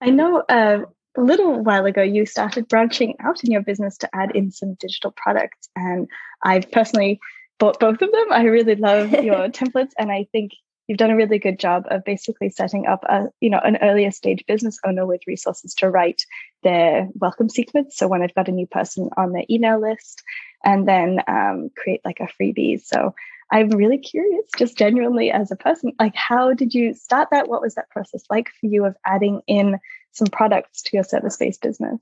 I 0.00 0.10
know 0.10 0.40
uh, 0.48 0.80
a 1.16 1.20
little 1.20 1.62
while 1.62 1.86
ago 1.86 2.02
you 2.02 2.26
started 2.26 2.66
branching 2.66 3.14
out 3.20 3.44
in 3.44 3.52
your 3.52 3.62
business 3.62 3.98
to 3.98 4.10
add 4.12 4.34
in 4.34 4.50
some 4.50 4.74
digital 4.74 5.12
products. 5.12 5.68
And 5.76 6.08
I've 6.42 6.68
personally 6.72 7.20
bought 7.60 7.78
both 7.78 8.02
of 8.02 8.10
them. 8.10 8.32
I 8.32 8.42
really 8.42 8.74
love 8.74 9.12
your 9.12 9.48
templates. 9.48 9.92
And 9.96 10.10
I 10.10 10.26
think 10.32 10.54
you've 10.86 10.98
done 10.98 11.10
a 11.10 11.16
really 11.16 11.38
good 11.38 11.58
job 11.58 11.84
of 11.90 12.04
basically 12.04 12.50
setting 12.50 12.86
up 12.86 13.04
a 13.04 13.26
you 13.40 13.50
know 13.50 13.60
an 13.64 13.76
earlier 13.82 14.10
stage 14.10 14.44
business 14.46 14.78
owner 14.84 15.06
with 15.06 15.20
resources 15.26 15.74
to 15.74 15.90
write 15.90 16.24
their 16.62 17.08
welcome 17.14 17.48
sequence 17.48 17.96
so 17.96 18.08
when 18.08 18.22
i've 18.22 18.34
got 18.34 18.48
a 18.48 18.52
new 18.52 18.66
person 18.66 19.08
on 19.16 19.32
their 19.32 19.44
email 19.50 19.80
list 19.80 20.22
and 20.64 20.86
then 20.86 21.20
um, 21.26 21.70
create 21.76 22.00
like 22.04 22.20
a 22.20 22.28
freebie. 22.40 22.80
So 22.80 23.14
i'm 23.50 23.70
really 23.70 23.98
curious 23.98 24.44
just 24.56 24.78
genuinely 24.78 25.30
as 25.30 25.50
a 25.50 25.56
person 25.56 25.92
like 25.98 26.14
how 26.14 26.54
did 26.54 26.74
you 26.74 26.94
start 26.94 27.28
that? 27.30 27.48
What 27.48 27.62
was 27.62 27.74
that 27.74 27.90
process 27.90 28.24
like 28.30 28.48
for 28.60 28.66
you 28.66 28.84
of 28.84 28.96
adding 29.04 29.42
in 29.46 29.78
some 30.12 30.28
products 30.28 30.82
to 30.82 30.90
your 30.94 31.04
service-based 31.04 31.62
business 31.62 31.98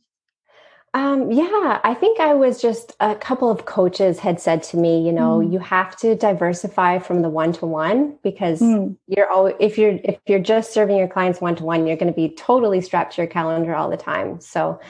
um, 0.92 1.30
yeah, 1.30 1.80
I 1.84 1.94
think 1.94 2.18
I 2.18 2.34
was 2.34 2.60
just 2.60 2.96
a 2.98 3.14
couple 3.14 3.48
of 3.48 3.64
coaches 3.64 4.18
had 4.18 4.40
said 4.40 4.64
to 4.64 4.76
me, 4.76 5.06
you 5.06 5.12
know, 5.12 5.38
mm. 5.38 5.52
you 5.52 5.60
have 5.60 5.96
to 5.98 6.16
diversify 6.16 6.98
from 6.98 7.22
the 7.22 7.28
one 7.28 7.52
to 7.54 7.66
one 7.66 8.18
because 8.24 8.60
mm. 8.60 8.96
you're 9.06 9.30
always, 9.30 9.54
if 9.60 9.78
you're 9.78 10.00
if 10.02 10.18
you're 10.26 10.40
just 10.40 10.74
serving 10.74 10.96
your 10.96 11.06
clients 11.06 11.40
one 11.40 11.54
to 11.56 11.64
one, 11.64 11.86
you're 11.86 11.96
going 11.96 12.12
to 12.12 12.16
be 12.16 12.34
totally 12.34 12.80
strapped 12.80 13.14
to 13.14 13.22
your 13.22 13.28
calendar 13.28 13.72
all 13.72 13.88
the 13.88 13.96
time. 13.96 14.40
So, 14.40 14.80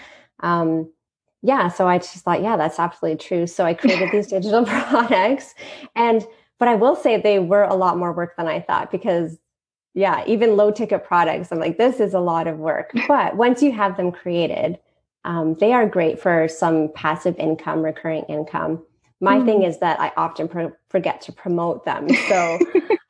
um, 0.40 0.90
yeah, 1.42 1.68
so 1.68 1.86
I 1.86 1.98
just 1.98 2.16
thought, 2.24 2.40
yeah, 2.40 2.56
that's 2.56 2.78
absolutely 2.78 3.18
true. 3.18 3.46
So 3.46 3.66
I 3.66 3.74
created 3.74 4.10
these 4.10 4.26
digital 4.28 4.64
products, 4.66 5.54
and 5.94 6.26
but 6.58 6.68
I 6.68 6.76
will 6.76 6.96
say 6.96 7.20
they 7.20 7.40
were 7.40 7.64
a 7.64 7.74
lot 7.74 7.98
more 7.98 8.12
work 8.12 8.36
than 8.38 8.48
I 8.48 8.60
thought 8.60 8.90
because 8.90 9.36
yeah, 9.92 10.24
even 10.26 10.56
low 10.56 10.70
ticket 10.70 11.04
products, 11.04 11.52
I'm 11.52 11.58
like, 11.58 11.76
this 11.76 12.00
is 12.00 12.14
a 12.14 12.20
lot 12.20 12.46
of 12.46 12.56
work. 12.56 12.92
But 13.06 13.36
once 13.36 13.60
you 13.60 13.72
have 13.72 13.98
them 13.98 14.12
created 14.12 14.78
um, 15.24 15.54
they 15.54 15.72
are 15.72 15.86
great 15.86 16.20
for 16.20 16.48
some 16.48 16.90
passive 16.94 17.36
income, 17.38 17.82
recurring 17.82 18.24
income. 18.28 18.82
My 19.20 19.36
mm. 19.36 19.44
thing 19.44 19.62
is 19.62 19.78
that 19.78 20.00
I 20.00 20.12
often 20.16 20.48
pro- 20.48 20.72
forget 20.88 21.20
to 21.22 21.32
promote 21.32 21.84
them. 21.84 22.08
So 22.28 22.58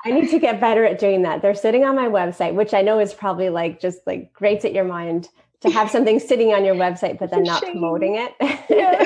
I 0.05 0.11
need 0.11 0.31
to 0.31 0.39
get 0.39 0.61
better 0.61 0.85
at 0.85 0.99
doing 0.99 1.23
that. 1.23 1.43
They're 1.43 1.55
sitting 1.55 1.85
on 1.85 1.95
my 1.95 2.07
website, 2.07 2.55
which 2.55 2.75
I 2.75 2.83
know 2.83 2.99
is 2.99 3.15
probably 3.15 3.49
like 3.49 3.81
just 3.81 4.01
like 4.07 4.33
grates 4.33 4.65
at 4.65 4.73
your 4.73 4.85
mind 4.85 5.29
to 5.61 5.71
have 5.71 5.91
something 5.93 6.19
sitting 6.19 6.53
on 6.53 6.65
your 6.65 6.75
website, 6.75 7.19
but 7.19 7.31
then 7.31 7.45
not 7.45 7.63
shame. 7.63 7.73
promoting 7.73 8.17
it. 8.17 8.35
Yeah. 8.69 9.05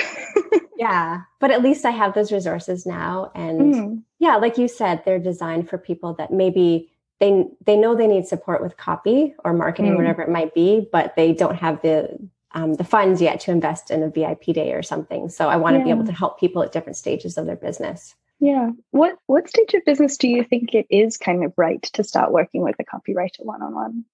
yeah. 0.76 1.22
But 1.40 1.50
at 1.50 1.62
least 1.62 1.84
I 1.84 1.90
have 1.90 2.14
those 2.14 2.32
resources 2.32 2.86
now. 2.86 3.30
And 3.34 3.74
mm. 3.74 4.02
yeah, 4.18 4.36
like 4.36 4.56
you 4.56 4.68
said, 4.68 5.02
they're 5.04 5.18
designed 5.18 5.68
for 5.68 5.78
people 5.78 6.14
that 6.14 6.32
maybe 6.32 6.90
they 7.20 7.44
they 7.64 7.76
know 7.76 7.94
they 7.94 8.06
need 8.06 8.26
support 8.26 8.62
with 8.62 8.76
copy 8.76 9.34
or 9.44 9.52
marketing, 9.52 9.92
mm. 9.92 9.96
whatever 9.96 10.22
it 10.22 10.30
might 10.30 10.54
be, 10.54 10.88
but 10.90 11.14
they 11.16 11.32
don't 11.32 11.56
have 11.56 11.82
the 11.82 12.18
um, 12.54 12.74
the 12.74 12.84
funds 12.84 13.20
yet 13.20 13.40
to 13.40 13.50
invest 13.50 13.90
in 13.90 14.02
a 14.02 14.10
VIP 14.10 14.46
day 14.46 14.72
or 14.72 14.82
something. 14.82 15.28
So 15.28 15.48
I 15.48 15.56
want 15.56 15.74
to 15.74 15.78
yeah. 15.78 15.84
be 15.84 15.90
able 15.90 16.06
to 16.06 16.12
help 16.12 16.40
people 16.40 16.62
at 16.62 16.72
different 16.72 16.96
stages 16.96 17.36
of 17.36 17.46
their 17.46 17.56
business. 17.56 18.14
Yeah. 18.40 18.70
What 18.90 19.16
what 19.26 19.48
stage 19.48 19.74
of 19.74 19.84
business 19.84 20.16
do 20.16 20.28
you 20.28 20.44
think 20.44 20.74
it 20.74 20.86
is 20.90 21.16
kind 21.16 21.44
of 21.44 21.52
right 21.56 21.82
to 21.94 22.04
start 22.04 22.32
working 22.32 22.62
with 22.62 22.76
a 22.78 22.84
copywriter 22.84 23.40
one 23.44 23.62
on 23.62 23.74
one? 23.74 24.04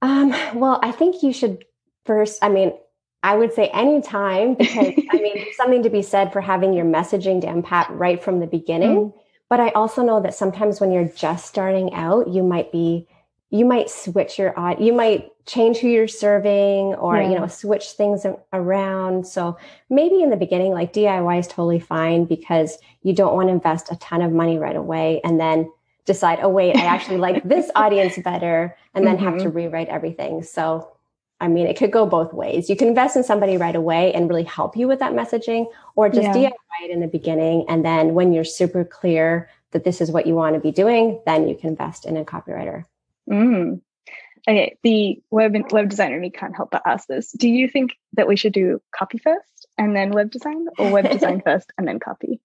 Um, 0.00 0.30
well, 0.58 0.78
I 0.82 0.92
think 0.92 1.22
you 1.22 1.32
should 1.32 1.64
first, 2.04 2.38
I 2.42 2.48
mean, 2.48 2.72
I 3.22 3.36
would 3.36 3.52
say 3.52 3.68
anytime 3.68 4.54
because 4.54 4.94
I 5.10 5.16
mean, 5.16 5.32
there's 5.34 5.56
something 5.56 5.82
to 5.82 5.90
be 5.90 6.02
said 6.02 6.32
for 6.32 6.40
having 6.40 6.72
your 6.72 6.84
messaging 6.84 7.64
pat 7.64 7.90
right 7.90 8.22
from 8.22 8.40
the 8.40 8.46
beginning. 8.46 8.96
Mm. 8.96 9.14
But 9.50 9.60
I 9.60 9.70
also 9.70 10.02
know 10.02 10.20
that 10.20 10.34
sometimes 10.34 10.80
when 10.80 10.92
you're 10.92 11.08
just 11.08 11.46
starting 11.46 11.94
out, 11.94 12.28
you 12.28 12.42
might 12.42 12.70
be, 12.70 13.08
you 13.50 13.64
might 13.64 13.88
switch 13.88 14.38
your 14.38 14.58
odd, 14.58 14.80
you 14.80 14.92
might 14.92 15.30
change 15.46 15.78
who 15.78 15.88
you're 15.88 16.08
serving 16.08 16.94
or, 16.94 17.20
you 17.22 17.38
know, 17.38 17.46
switch 17.46 17.92
things 17.92 18.26
around. 18.52 19.26
So 19.26 19.56
maybe 19.88 20.22
in 20.22 20.28
the 20.28 20.36
beginning, 20.36 20.72
like 20.72 20.92
DIY 20.92 21.38
is 21.38 21.48
totally 21.48 21.80
fine 21.80 22.26
because 22.26 22.76
you 23.02 23.14
don't 23.14 23.34
want 23.34 23.48
to 23.48 23.52
invest 23.52 23.90
a 23.90 23.96
ton 23.96 24.20
of 24.20 24.32
money 24.32 24.58
right 24.58 24.76
away 24.76 25.22
and 25.24 25.40
then 25.40 25.70
decide, 26.04 26.40
oh, 26.42 26.48
wait, 26.48 26.76
I 26.76 26.84
actually 26.84 27.16
like 27.16 27.42
this 27.48 27.70
audience 27.74 28.18
better 28.18 28.76
and 28.94 29.06
then 29.06 29.16
mm-hmm. 29.16 29.24
have 29.24 29.38
to 29.38 29.44
mm-hmm. 29.44 29.56
rewrite 29.56 29.88
everything. 29.88 30.42
So 30.42 30.92
I 31.40 31.48
mean, 31.48 31.66
it 31.66 31.76
could 31.76 31.92
go 31.92 32.04
both 32.04 32.32
ways. 32.32 32.68
You 32.68 32.76
can 32.76 32.88
invest 32.88 33.16
in 33.16 33.22
somebody 33.22 33.56
right 33.56 33.76
away 33.76 34.12
and 34.12 34.28
really 34.28 34.42
help 34.42 34.76
you 34.76 34.88
with 34.88 34.98
that 34.98 35.12
messaging, 35.12 35.66
or 35.94 36.08
just 36.08 36.22
yeah. 36.22 36.50
DIY 36.50 36.84
it 36.84 36.90
in 36.90 37.00
the 37.00 37.06
beginning. 37.06 37.64
And 37.68 37.84
then 37.84 38.14
when 38.14 38.32
you're 38.32 38.44
super 38.44 38.84
clear 38.84 39.48
that 39.70 39.84
this 39.84 40.00
is 40.00 40.10
what 40.10 40.26
you 40.26 40.34
want 40.34 40.54
to 40.54 40.60
be 40.60 40.72
doing, 40.72 41.20
then 41.26 41.48
you 41.48 41.54
can 41.54 41.70
invest 41.70 42.06
in 42.06 42.16
a 42.16 42.24
copywriter. 42.24 42.84
Mm. 43.28 43.80
Okay, 44.48 44.76
the 44.82 45.20
web 45.30 45.54
web 45.72 45.88
designer 45.88 46.18
me 46.18 46.30
can't 46.30 46.56
help 46.56 46.70
but 46.70 46.82
ask 46.86 47.06
this. 47.06 47.32
Do 47.32 47.48
you 47.48 47.68
think 47.68 47.96
that 48.14 48.28
we 48.28 48.36
should 48.36 48.52
do 48.52 48.80
copy 48.94 49.18
first 49.18 49.66
and 49.76 49.94
then 49.94 50.10
web 50.10 50.30
design, 50.30 50.66
or 50.78 50.90
web 50.90 51.10
design 51.10 51.42
first 51.44 51.70
and 51.76 51.86
then 51.86 52.00
copy? 52.00 52.40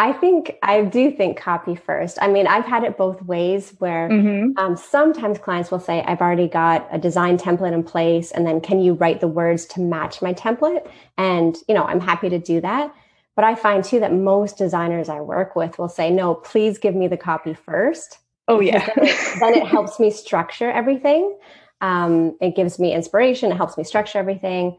I 0.00 0.12
think 0.12 0.56
I 0.62 0.82
do 0.82 1.10
think 1.10 1.36
copy 1.36 1.74
first. 1.74 2.18
I 2.22 2.28
mean, 2.28 2.46
I've 2.46 2.64
had 2.64 2.84
it 2.84 2.96
both 2.96 3.20
ways 3.22 3.74
where 3.78 4.08
mm-hmm. 4.08 4.56
um, 4.56 4.76
sometimes 4.76 5.38
clients 5.38 5.72
will 5.72 5.80
say, 5.80 6.02
I've 6.02 6.20
already 6.20 6.46
got 6.46 6.88
a 6.92 6.98
design 6.98 7.36
template 7.36 7.72
in 7.72 7.82
place, 7.82 8.30
and 8.30 8.46
then 8.46 8.60
can 8.60 8.80
you 8.80 8.94
write 8.94 9.20
the 9.20 9.26
words 9.26 9.66
to 9.66 9.80
match 9.80 10.22
my 10.22 10.32
template? 10.32 10.88
And, 11.16 11.56
you 11.66 11.74
know, 11.74 11.82
I'm 11.82 12.00
happy 12.00 12.28
to 12.28 12.38
do 12.38 12.60
that. 12.60 12.94
But 13.34 13.44
I 13.44 13.56
find 13.56 13.82
too 13.82 13.98
that 14.00 14.12
most 14.12 14.56
designers 14.56 15.08
I 15.08 15.20
work 15.20 15.56
with 15.56 15.78
will 15.78 15.88
say, 15.88 16.10
no, 16.10 16.34
please 16.34 16.78
give 16.78 16.94
me 16.94 17.08
the 17.08 17.16
copy 17.16 17.54
first. 17.54 18.18
Oh, 18.48 18.60
yeah. 18.60 18.86
then, 18.94 19.06
it, 19.06 19.40
then, 19.40 19.54
it, 19.54 19.66
helps 19.66 20.00
me 20.00 20.10
structure 20.10 20.70
everything. 20.70 21.38
Um, 21.80 22.36
it 22.40 22.56
gives 22.56 22.78
me 22.78 22.92
inspiration, 22.92 23.52
it 23.52 23.56
helps 23.56 23.76
me 23.76 23.84
structure 23.84 24.18
everything. 24.18 24.76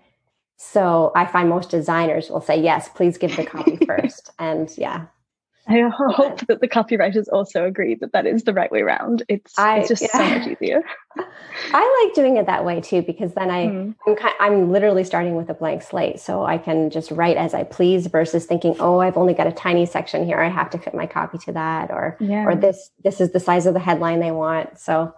So 0.57 1.11
I 1.15 1.25
find 1.25 1.47
most 1.47 1.69
designers 1.69 2.29
will 2.29 2.41
say, 2.41 2.61
yes, 2.61 2.89
please 2.89 3.17
give 3.17 3.35
the 3.37 3.45
copy 3.45 3.77
first. 3.85 4.31
And 4.39 4.69
yeah. 4.77 5.05
I 5.69 5.87
hope 5.87 6.39
that 6.47 6.61
the 6.61 6.67
copywriters 6.67 7.27
also 7.31 7.63
agree 7.63 7.93
that 7.95 8.11
that 8.13 8.25
is 8.25 8.43
the 8.43 8.53
right 8.53 8.71
way 8.71 8.81
around. 8.81 9.23
It's, 9.29 9.57
I, 9.57 9.79
it's 9.79 9.87
just 9.87 10.01
yeah. 10.01 10.09
so 10.11 10.39
much 10.39 10.47
easier. 10.61 10.83
I 11.71 12.03
like 12.05 12.15
doing 12.15 12.37
it 12.37 12.47
that 12.47 12.65
way 12.65 12.81
too 12.81 13.03
because 13.03 13.33
then 13.35 13.51
I 13.51 13.67
mm. 13.67 13.95
I'm, 14.07 14.15
kind, 14.15 14.33
I'm 14.39 14.71
literally 14.71 15.03
starting 15.03 15.35
with 15.35 15.49
a 15.49 15.53
blank 15.53 15.83
slate, 15.83 16.19
so 16.19 16.43
I 16.43 16.57
can 16.57 16.89
just 16.89 17.11
write 17.11 17.37
as 17.37 17.53
I 17.53 17.63
please 17.63 18.07
versus 18.07 18.45
thinking, 18.45 18.75
oh, 18.79 18.99
I've 18.99 19.17
only 19.17 19.33
got 19.33 19.45
a 19.45 19.51
tiny 19.51 19.85
section 19.85 20.25
here, 20.25 20.39
I 20.39 20.49
have 20.49 20.71
to 20.71 20.79
fit 20.79 20.95
my 20.95 21.05
copy 21.05 21.37
to 21.39 21.51
that, 21.51 21.91
or 21.91 22.17
yeah. 22.19 22.45
or 22.45 22.55
this 22.55 22.89
this 23.03 23.21
is 23.21 23.31
the 23.31 23.39
size 23.39 23.65
of 23.65 23.73
the 23.73 23.79
headline 23.79 24.19
they 24.19 24.31
want. 24.31 24.79
So, 24.79 25.13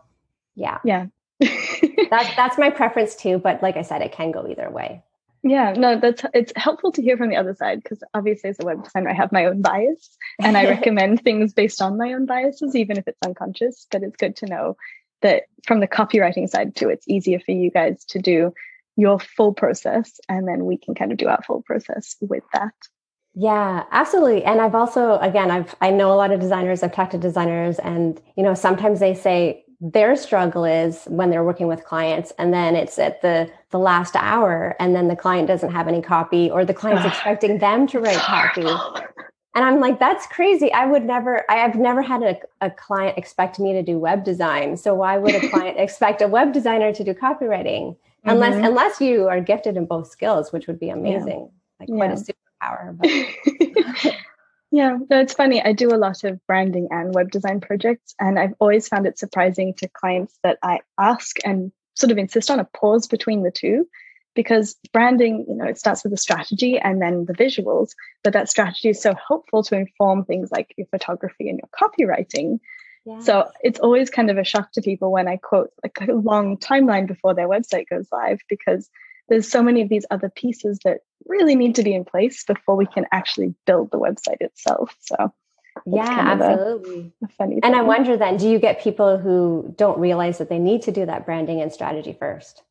yeah, 0.55 0.79
yeah, 0.83 1.05
that's 1.39 2.35
that's 2.35 2.57
my 2.57 2.69
preference 2.69 3.15
too. 3.15 3.37
But 3.37 3.63
like 3.63 3.77
I 3.77 3.83
said, 3.83 4.01
it 4.01 4.11
can 4.11 4.31
go 4.31 4.47
either 4.47 4.69
way. 4.69 5.03
Yeah, 5.43 5.73
no, 5.73 5.99
that's 5.99 6.23
it's 6.33 6.53
helpful 6.55 6.91
to 6.91 7.01
hear 7.01 7.17
from 7.17 7.29
the 7.29 7.35
other 7.35 7.55
side 7.55 7.81
because 7.81 8.03
obviously 8.13 8.51
as 8.51 8.59
a 8.59 8.65
web 8.65 8.83
designer 8.83 9.09
I 9.09 9.13
have 9.13 9.31
my 9.31 9.45
own 9.45 9.61
bias 9.61 10.17
and 10.39 10.55
I 10.55 10.65
recommend 10.69 11.21
things 11.21 11.53
based 11.53 11.81
on 11.81 11.97
my 11.97 12.13
own 12.13 12.25
biases, 12.27 12.75
even 12.75 12.97
if 12.97 13.07
it's 13.07 13.17
unconscious. 13.25 13.87
But 13.89 14.03
it's 14.03 14.17
good 14.17 14.35
to 14.37 14.45
know 14.45 14.77
that 15.21 15.43
from 15.65 15.79
the 15.79 15.87
copywriting 15.87 16.47
side 16.47 16.75
too, 16.75 16.89
it's 16.89 17.07
easier 17.07 17.39
for 17.39 17.51
you 17.51 17.71
guys 17.71 18.05
to 18.05 18.19
do 18.19 18.53
your 18.97 19.19
full 19.19 19.53
process 19.53 20.19
and 20.29 20.47
then 20.47 20.65
we 20.65 20.77
can 20.77 20.93
kind 20.93 21.11
of 21.11 21.17
do 21.17 21.27
our 21.27 21.41
full 21.43 21.63
process 21.63 22.15
with 22.21 22.43
that. 22.53 22.73
Yeah, 23.33 23.85
absolutely. 23.91 24.43
And 24.43 24.59
I've 24.59 24.75
also, 24.75 25.17
again, 25.19 25.51
I've 25.51 25.73
I 25.79 25.89
know 25.89 26.11
a 26.11 26.15
lot 26.15 26.31
of 26.31 26.39
designers, 26.39 26.83
I've 26.83 26.93
talked 26.93 27.13
to 27.13 27.17
designers, 27.17 27.79
and 27.79 28.21
you 28.35 28.43
know, 28.43 28.53
sometimes 28.53 28.99
they 28.99 29.13
say, 29.13 29.63
their 29.81 30.15
struggle 30.15 30.63
is 30.63 31.05
when 31.05 31.31
they're 31.31 31.43
working 31.43 31.67
with 31.67 31.83
clients 31.83 32.31
and 32.37 32.53
then 32.53 32.75
it's 32.75 32.99
at 32.99 33.21
the 33.23 33.49
the 33.71 33.79
last 33.79 34.15
hour 34.15 34.75
and 34.79 34.95
then 34.95 35.07
the 35.07 35.15
client 35.15 35.47
doesn't 35.47 35.71
have 35.71 35.87
any 35.87 36.01
copy 36.01 36.51
or 36.51 36.63
the 36.63 36.73
client's 36.73 37.03
expecting 37.03 37.57
them 37.57 37.87
to 37.87 37.99
write 37.99 38.17
copy 38.17 38.61
and 38.61 39.65
i'm 39.65 39.79
like 39.79 39.99
that's 39.99 40.27
crazy 40.27 40.71
i 40.73 40.85
would 40.85 41.03
never 41.03 41.43
i 41.49 41.55
have 41.55 41.73
never 41.73 42.03
had 42.03 42.21
a, 42.21 42.37
a 42.61 42.69
client 42.69 43.17
expect 43.17 43.59
me 43.59 43.73
to 43.73 43.81
do 43.81 43.97
web 43.97 44.23
design 44.23 44.77
so 44.77 44.93
why 44.93 45.17
would 45.17 45.33
a 45.33 45.49
client 45.49 45.79
expect 45.79 46.21
a 46.21 46.27
web 46.27 46.53
designer 46.53 46.93
to 46.93 47.03
do 47.03 47.13
copywriting 47.15 47.97
unless 48.25 48.53
mm-hmm. 48.53 48.65
unless 48.65 49.01
you 49.01 49.27
are 49.27 49.41
gifted 49.41 49.77
in 49.77 49.85
both 49.85 50.07
skills 50.07 50.53
which 50.53 50.67
would 50.67 50.79
be 50.79 50.89
amazing 50.89 51.49
yeah. 51.79 51.79
like 51.79 51.89
quite 51.89 52.11
yeah. 52.11 52.19
a 52.19 52.69
superpower 52.69 54.05
but 54.05 54.15
Yeah, 54.71 54.97
no, 55.09 55.19
it's 55.19 55.33
funny. 55.33 55.61
I 55.61 55.73
do 55.73 55.89
a 55.89 55.97
lot 55.97 56.23
of 56.23 56.39
branding 56.47 56.87
and 56.91 57.13
web 57.13 57.29
design 57.29 57.59
projects, 57.59 58.15
and 58.19 58.39
I've 58.39 58.53
always 58.59 58.87
found 58.87 59.05
it 59.05 59.19
surprising 59.19 59.73
to 59.75 59.89
clients 59.89 60.39
that 60.43 60.57
I 60.63 60.79
ask 60.97 61.37
and 61.45 61.73
sort 61.95 62.11
of 62.11 62.17
insist 62.17 62.49
on 62.49 62.59
a 62.59 62.65
pause 62.65 63.05
between 63.05 63.43
the 63.43 63.51
two 63.51 63.85
because 64.33 64.77
branding, 64.93 65.45
you 65.47 65.55
know, 65.55 65.65
it 65.65 65.77
starts 65.77 66.03
with 66.03 66.11
the 66.11 66.17
strategy 66.17 66.79
and 66.79 67.01
then 67.01 67.25
the 67.25 67.33
visuals, 67.33 67.91
but 68.23 68.31
that 68.31 68.49
strategy 68.49 68.89
is 68.89 69.01
so 69.01 69.13
helpful 69.27 69.61
to 69.63 69.75
inform 69.75 70.23
things 70.23 70.51
like 70.51 70.73
your 70.77 70.87
photography 70.87 71.49
and 71.49 71.59
your 71.59 71.69
copywriting. 71.77 72.59
Yes. 73.05 73.25
So 73.25 73.49
it's 73.61 73.79
always 73.79 74.09
kind 74.09 74.29
of 74.29 74.37
a 74.37 74.43
shock 74.43 74.71
to 74.73 74.81
people 74.81 75.11
when 75.11 75.27
I 75.27 75.37
quote 75.37 75.71
like 75.83 75.97
a 76.07 76.13
long 76.13 76.57
timeline 76.57 77.07
before 77.07 77.33
their 77.33 77.49
website 77.49 77.89
goes 77.89 78.07
live 78.11 78.39
because 78.47 78.89
there's 79.31 79.47
so 79.47 79.63
many 79.63 79.81
of 79.81 79.87
these 79.87 80.05
other 80.11 80.29
pieces 80.29 80.79
that 80.83 80.99
really 81.25 81.55
need 81.55 81.75
to 81.75 81.83
be 81.83 81.93
in 81.93 82.03
place 82.03 82.43
before 82.43 82.75
we 82.75 82.85
can 82.85 83.05
actually 83.13 83.55
build 83.65 83.89
the 83.89 83.97
website 83.97 84.41
itself. 84.41 84.93
So 84.99 85.33
yeah, 85.85 86.03
absolutely. 86.05 87.13
A, 87.21 87.25
a 87.25 87.27
funny 87.29 87.59
and 87.63 87.73
I 87.73 87.81
wonder 87.81 88.17
then, 88.17 88.35
do 88.35 88.49
you 88.49 88.59
get 88.59 88.81
people 88.81 89.17
who 89.17 89.73
don't 89.77 89.97
realize 89.97 90.37
that 90.39 90.49
they 90.49 90.59
need 90.59 90.81
to 90.81 90.91
do 90.91 91.05
that 91.05 91.25
branding 91.25 91.61
and 91.61 91.71
strategy 91.71 92.11
first? 92.19 92.61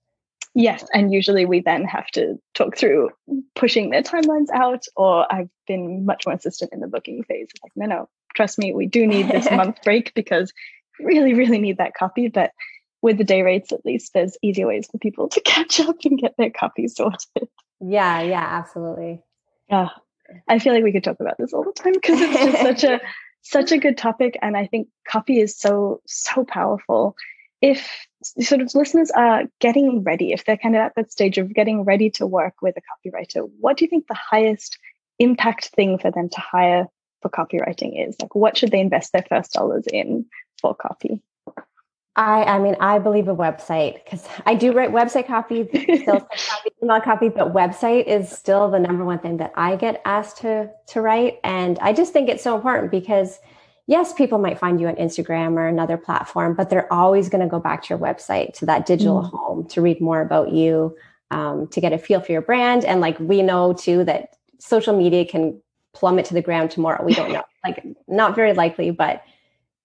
Yes, 0.54 0.84
and 0.92 1.10
usually 1.10 1.46
we 1.46 1.60
then 1.60 1.84
have 1.84 2.08
to 2.08 2.38
talk 2.52 2.76
through 2.76 3.08
pushing 3.54 3.88
their 3.88 4.02
timelines 4.02 4.50
out, 4.52 4.84
or 4.96 5.32
I've 5.32 5.48
been 5.66 6.04
much 6.04 6.26
more 6.26 6.34
insistent 6.34 6.74
in 6.74 6.80
the 6.80 6.88
booking 6.88 7.24
phase. 7.24 7.48
Like, 7.62 7.72
no, 7.74 7.86
no, 7.86 8.08
trust 8.34 8.58
me, 8.58 8.74
we 8.74 8.86
do 8.86 9.06
need 9.06 9.28
this 9.28 9.50
month 9.50 9.82
break 9.82 10.12
because 10.12 10.52
really, 10.98 11.32
really 11.32 11.58
need 11.58 11.78
that 11.78 11.94
copy. 11.94 12.28
But 12.28 12.50
with 13.02 13.18
the 13.18 13.24
day 13.24 13.42
rates, 13.42 13.72
at 13.72 13.84
least 13.84 14.12
there's 14.12 14.36
easier 14.42 14.66
ways 14.66 14.88
for 14.90 14.98
people 14.98 15.28
to 15.28 15.40
catch 15.44 15.80
up 15.80 15.96
and 16.04 16.18
get 16.18 16.36
their 16.36 16.50
copy 16.50 16.88
sorted. 16.88 17.48
Yeah, 17.80 18.20
yeah, 18.22 18.46
absolutely. 18.50 19.22
Yeah. 19.68 19.88
I 20.48 20.58
feel 20.58 20.74
like 20.74 20.84
we 20.84 20.92
could 20.92 21.04
talk 21.04 21.18
about 21.20 21.38
this 21.38 21.52
all 21.52 21.64
the 21.64 21.72
time 21.72 21.94
because 21.94 22.20
it's 22.20 22.34
just 22.34 22.62
such 22.62 22.84
a 22.84 23.00
such 23.42 23.72
a 23.72 23.78
good 23.78 23.96
topic. 23.96 24.38
And 24.42 24.56
I 24.56 24.66
think 24.66 24.88
copy 25.08 25.40
is 25.40 25.56
so, 25.56 26.02
so 26.06 26.44
powerful. 26.44 27.16
If 27.62 28.06
sort 28.22 28.60
of 28.60 28.74
listeners 28.74 29.10
are 29.10 29.44
getting 29.60 30.02
ready, 30.02 30.32
if 30.32 30.44
they're 30.44 30.56
kind 30.56 30.76
of 30.76 30.80
at 30.80 30.94
that 30.96 31.12
stage 31.12 31.38
of 31.38 31.52
getting 31.52 31.84
ready 31.84 32.10
to 32.10 32.26
work 32.26 32.54
with 32.62 32.76
a 32.76 33.08
copywriter, 33.08 33.48
what 33.60 33.76
do 33.76 33.84
you 33.84 33.88
think 33.88 34.06
the 34.06 34.14
highest 34.14 34.78
impact 35.18 35.70
thing 35.74 35.98
for 35.98 36.10
them 36.10 36.28
to 36.28 36.40
hire 36.40 36.86
for 37.22 37.30
copywriting 37.30 38.06
is? 38.06 38.16
Like 38.20 38.34
what 38.34 38.56
should 38.56 38.70
they 38.70 38.80
invest 38.80 39.12
their 39.12 39.24
first 39.28 39.52
dollars 39.52 39.86
in 39.86 40.26
for 40.60 40.74
copy? 40.74 41.22
I, 42.16 42.42
I 42.42 42.58
mean, 42.58 42.76
I 42.80 42.98
believe 42.98 43.28
a 43.28 43.36
website 43.36 44.02
because 44.04 44.26
I 44.44 44.54
do 44.54 44.72
write 44.72 44.90
website 44.90 45.26
copy, 45.26 45.68
sales 45.72 46.22
copy, 46.48 46.70
email 46.82 47.00
copy, 47.00 47.28
but 47.28 47.52
website 47.52 48.06
is 48.06 48.28
still 48.28 48.68
the 48.68 48.80
number 48.80 49.04
one 49.04 49.20
thing 49.20 49.36
that 49.36 49.52
I 49.54 49.76
get 49.76 50.02
asked 50.04 50.38
to 50.38 50.70
to 50.88 51.00
write, 51.00 51.38
and 51.44 51.78
I 51.78 51.92
just 51.92 52.12
think 52.12 52.28
it's 52.28 52.42
so 52.42 52.56
important 52.56 52.90
because 52.90 53.38
yes, 53.86 54.12
people 54.12 54.38
might 54.38 54.58
find 54.58 54.80
you 54.80 54.88
on 54.88 54.96
Instagram 54.96 55.54
or 55.54 55.66
another 55.66 55.96
platform, 55.96 56.54
but 56.54 56.70
they're 56.70 56.92
always 56.92 57.28
going 57.28 57.42
to 57.42 57.48
go 57.48 57.58
back 57.58 57.82
to 57.82 57.88
your 57.90 57.98
website, 57.98 58.54
to 58.54 58.66
that 58.66 58.86
digital 58.86 59.22
mm. 59.22 59.30
home, 59.30 59.66
to 59.66 59.80
read 59.80 60.00
more 60.00 60.20
about 60.20 60.52
you, 60.52 60.96
um, 61.32 61.66
to 61.68 61.80
get 61.80 61.92
a 61.92 61.98
feel 61.98 62.20
for 62.20 62.32
your 62.32 62.42
brand, 62.42 62.84
and 62.84 63.00
like 63.00 63.18
we 63.20 63.40
know 63.40 63.72
too 63.72 64.04
that 64.04 64.36
social 64.58 64.96
media 64.96 65.24
can 65.24 65.60
plummet 65.92 66.24
to 66.26 66.34
the 66.34 66.42
ground 66.42 66.70
tomorrow. 66.72 67.04
We 67.04 67.14
don't 67.14 67.32
know, 67.32 67.44
like 67.64 67.84
not 68.08 68.34
very 68.34 68.52
likely, 68.52 68.90
but 68.90 69.22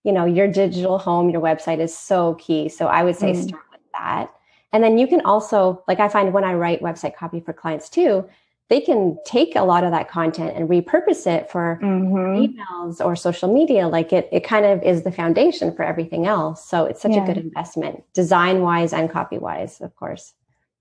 you 0.06 0.12
know, 0.12 0.24
your 0.24 0.48
digital 0.48 1.00
home, 1.00 1.32
your 1.32 1.42
website 1.42 1.80
is 1.80 1.98
so 1.98 2.36
key. 2.36 2.70
So 2.70 2.86
I 2.86 3.04
would 3.04 3.16
say 3.16 3.34
mm. 3.34 3.48
start 3.48 3.64
with 3.72 3.82
that. 3.94 4.32
And 4.72 4.84
then 4.84 5.00
you 5.00 5.08
can 5.08 5.22
also, 5.22 5.84
like 5.88 6.00
I 6.00 6.08
find 6.08 6.32
when 6.32 6.44
I 6.44 6.54
write 6.54 6.82
website 6.82 7.16
copy 7.16 7.40
for 7.40 7.54
clients 7.54 7.90
too, 7.90 8.30
they 8.70 8.82
can 8.82 9.18
take 9.26 9.56
a 9.56 9.64
lot 9.64 9.84
of 9.84 9.92
that 9.92 10.08
content 10.08 10.56
and 10.56 10.70
repurpose 10.70 11.26
it 11.26 11.50
for 11.50 11.80
mm-hmm. 11.82 12.16
emails 12.16 13.04
or 13.04 13.16
social 13.16 13.52
media. 13.52 13.88
Like 13.88 14.14
it, 14.14 14.30
it 14.32 14.44
kind 14.44 14.66
of 14.66 14.82
is 14.84 15.04
the 15.04 15.12
foundation 15.12 15.76
for 15.76 15.84
everything 15.84 16.28
else. 16.28 16.68
So 16.68 16.86
it's 16.86 17.02
such 17.02 17.12
yeah. 17.12 17.24
a 17.24 17.26
good 17.26 17.38
investment, 17.38 18.04
design 18.14 18.62
wise 18.62 18.94
and 18.94 19.10
copy 19.10 19.40
wise, 19.40 19.82
of 19.82 19.96
course. 19.96 20.34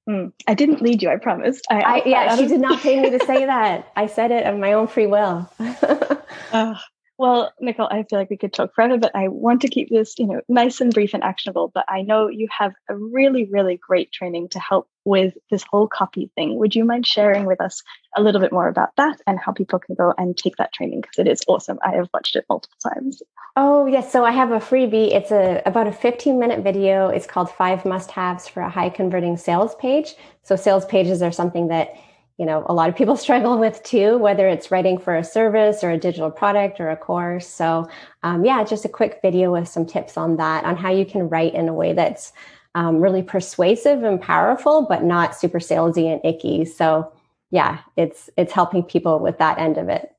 Mm. 0.08 0.32
I 0.46 0.52
didn't 0.52 0.82
lead 0.82 1.02
you, 1.02 1.08
I 1.08 1.16
promised. 1.16 1.66
I, 1.70 1.80
I 1.80 2.02
yeah, 2.04 2.36
she 2.36 2.46
did 2.46 2.60
not 2.60 2.80
pay 2.80 3.00
me 3.00 3.10
to 3.10 3.24
say 3.24 3.46
that. 3.46 3.90
I 3.96 4.06
said 4.06 4.30
it 4.30 4.44
of 4.44 4.58
my 4.58 4.74
own 4.74 4.86
free 4.86 5.06
will. 5.06 5.50
uh, 6.52 6.74
Well, 7.16 7.52
Nicole, 7.60 7.88
I 7.90 8.02
feel 8.02 8.18
like 8.18 8.30
we 8.30 8.36
could 8.36 8.52
talk 8.52 8.74
forever, 8.74 8.98
but 8.98 9.14
I 9.14 9.28
want 9.28 9.60
to 9.60 9.68
keep 9.68 9.88
this, 9.88 10.18
you 10.18 10.26
know, 10.26 10.40
nice 10.48 10.80
and 10.80 10.92
brief 10.92 11.14
and 11.14 11.22
actionable. 11.22 11.70
But 11.72 11.84
I 11.88 12.02
know 12.02 12.26
you 12.28 12.48
have 12.50 12.72
a 12.88 12.96
really, 12.96 13.44
really 13.44 13.76
great 13.76 14.10
training 14.10 14.48
to 14.50 14.58
help 14.58 14.88
with 15.04 15.34
this 15.48 15.64
whole 15.70 15.86
copy 15.86 16.30
thing. 16.34 16.56
Would 16.58 16.74
you 16.74 16.84
mind 16.84 17.06
sharing 17.06 17.44
with 17.44 17.60
us 17.60 17.82
a 18.16 18.22
little 18.22 18.40
bit 18.40 18.52
more 18.52 18.66
about 18.66 18.88
that 18.96 19.20
and 19.28 19.38
how 19.38 19.52
people 19.52 19.78
can 19.78 19.94
go 19.94 20.12
and 20.18 20.36
take 20.36 20.56
that 20.56 20.72
training? 20.72 21.02
Because 21.02 21.18
it 21.18 21.28
is 21.28 21.42
awesome. 21.46 21.78
I 21.84 21.94
have 21.94 22.08
watched 22.12 22.34
it 22.34 22.46
multiple 22.48 22.78
times. 22.82 23.22
Oh 23.54 23.86
yes, 23.86 24.10
so 24.10 24.24
I 24.24 24.32
have 24.32 24.50
a 24.50 24.58
freebie. 24.58 25.14
It's 25.14 25.30
a 25.30 25.62
about 25.66 25.86
a 25.86 25.92
15 25.92 26.40
minute 26.40 26.64
video. 26.64 27.08
It's 27.08 27.26
called 27.26 27.48
Five 27.48 27.84
Must 27.84 28.10
Haves 28.10 28.48
for 28.48 28.60
a 28.60 28.70
High 28.70 28.90
Converting 28.90 29.36
Sales 29.36 29.76
Page. 29.76 30.14
So 30.42 30.56
sales 30.56 30.84
pages 30.84 31.22
are 31.22 31.32
something 31.32 31.68
that 31.68 31.94
you 32.38 32.44
know 32.44 32.64
a 32.66 32.74
lot 32.74 32.88
of 32.88 32.96
people 32.96 33.16
struggle 33.24 33.58
with 33.58 33.82
too 33.82 34.18
whether 34.18 34.48
it's 34.48 34.70
writing 34.70 34.98
for 34.98 35.14
a 35.16 35.24
service 35.24 35.82
or 35.82 35.90
a 35.90 35.98
digital 35.98 36.30
product 36.30 36.80
or 36.80 36.90
a 36.90 36.96
course 36.96 37.46
so 37.46 37.88
um, 38.22 38.44
yeah 38.44 38.64
just 38.64 38.84
a 38.84 38.88
quick 38.88 39.20
video 39.22 39.52
with 39.52 39.68
some 39.68 39.86
tips 39.86 40.16
on 40.16 40.36
that 40.36 40.64
on 40.64 40.76
how 40.76 40.90
you 40.90 41.04
can 41.04 41.28
write 41.28 41.54
in 41.54 41.68
a 41.68 41.74
way 41.74 41.92
that's 41.92 42.32
um, 42.76 43.00
really 43.00 43.22
persuasive 43.22 44.02
and 44.02 44.20
powerful 44.20 44.86
but 44.88 45.04
not 45.04 45.36
super 45.36 45.58
salesy 45.58 46.12
and 46.12 46.24
icky 46.24 46.64
so 46.64 47.12
yeah 47.50 47.80
it's 47.96 48.30
it's 48.36 48.52
helping 48.52 48.82
people 48.82 49.18
with 49.20 49.38
that 49.38 49.58
end 49.58 49.78
of 49.78 49.88
it 49.88 50.10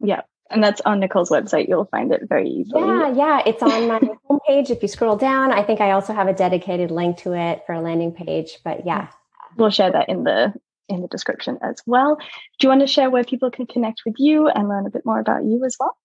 yeah 0.00 0.20
and 0.52 0.64
that's 0.64 0.80
on 0.84 0.98
Nicole's 0.98 1.30
website. 1.30 1.68
You'll 1.68 1.84
find 1.84 2.12
it 2.12 2.22
very 2.28 2.48
easily. 2.48 2.82
Yeah, 2.82 3.12
yeah. 3.12 3.42
It's 3.46 3.62
on 3.62 3.86
my 3.86 4.00
homepage. 4.28 4.70
If 4.70 4.82
you 4.82 4.88
scroll 4.88 5.14
down, 5.16 5.52
I 5.52 5.62
think 5.62 5.80
I 5.80 5.92
also 5.92 6.12
have 6.12 6.26
a 6.26 6.32
dedicated 6.32 6.90
link 6.90 7.18
to 7.18 7.34
it 7.34 7.62
for 7.66 7.72
a 7.72 7.80
landing 7.80 8.10
page. 8.10 8.58
But 8.64 8.84
yeah. 8.84 9.08
We'll 9.56 9.70
share 9.70 9.92
that 9.92 10.08
in 10.08 10.24
the 10.24 10.52
in 10.90 11.00
the 11.02 11.08
description 11.08 11.58
as 11.62 11.80
well. 11.86 12.16
Do 12.58 12.66
you 12.66 12.68
want 12.68 12.82
to 12.82 12.86
share 12.86 13.08
where 13.08 13.24
people 13.24 13.50
can 13.50 13.66
connect 13.66 14.02
with 14.04 14.16
you 14.18 14.48
and 14.48 14.68
learn 14.68 14.86
a 14.86 14.90
bit 14.90 15.06
more 15.06 15.20
about 15.20 15.44
you 15.44 15.64
as 15.64 15.76
well? 15.80 15.96